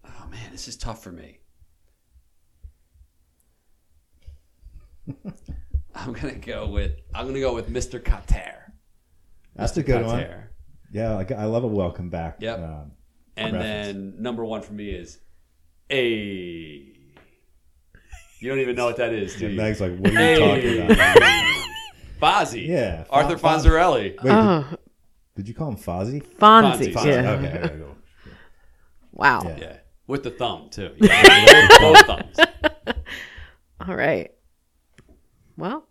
[0.05, 1.39] oh man, this is tough for me.
[5.93, 6.93] I'm gonna go with.
[7.13, 7.99] I'm gonna go with Mr.
[7.99, 8.71] Kotter.
[9.55, 10.19] That's a good one.
[10.19, 10.51] Pater.
[10.93, 12.37] Yeah, like I love a welcome back.
[12.39, 12.59] Yep.
[12.59, 12.91] Um,
[13.37, 13.87] And Reference.
[13.87, 15.19] then number one for me is
[15.89, 16.87] a.
[18.39, 19.55] You don't even know what that is, do you?
[19.57, 21.17] Meg's like, what are you talking about?
[22.21, 22.67] Fozzie.
[22.67, 24.01] Yeah, Arthur Fo- Fonzarelli.
[24.03, 24.75] Wait, Oh, did, uh-huh.
[25.35, 26.23] did you call him Fozzie?
[26.39, 26.93] Fonzie.
[26.93, 27.05] Fonzie.
[27.05, 27.31] Yeah.
[27.31, 27.95] Okay, okay, cool.
[29.11, 29.41] Wow.
[29.45, 29.57] Yeah.
[29.59, 29.77] Yeah,
[30.07, 30.91] with the thumb too.
[30.99, 32.37] Yeah, both thumbs.
[33.87, 34.31] All right.
[35.57, 35.87] Well,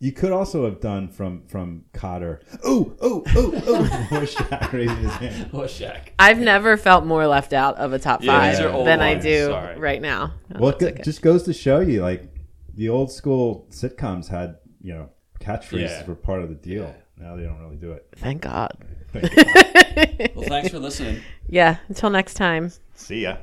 [0.00, 2.40] You could also have done from from Kotter.
[2.64, 3.82] Ooh, ooh, ooh, ooh.
[3.82, 5.50] Before Shaq raising his hand.
[5.52, 6.10] Oh, Shaq.
[6.20, 9.00] I've never felt more left out of a top Yeah, five these are old than
[9.00, 9.24] I ones.
[9.24, 9.78] do Sorry.
[9.78, 10.34] right now.
[10.50, 11.02] No, Well, it that's go- okay.
[11.02, 12.32] just goes to show you, like
[12.74, 16.06] the old school sitcoms had, you know, catchphrases Yeah.
[16.06, 16.94] were part of the deal.
[17.16, 18.06] Now they don't really do it.
[18.16, 18.76] Thank God.
[19.14, 21.20] Well, thanks for listening.
[21.50, 21.78] Yeah.
[21.88, 22.70] Until next time.
[22.94, 23.38] See ya.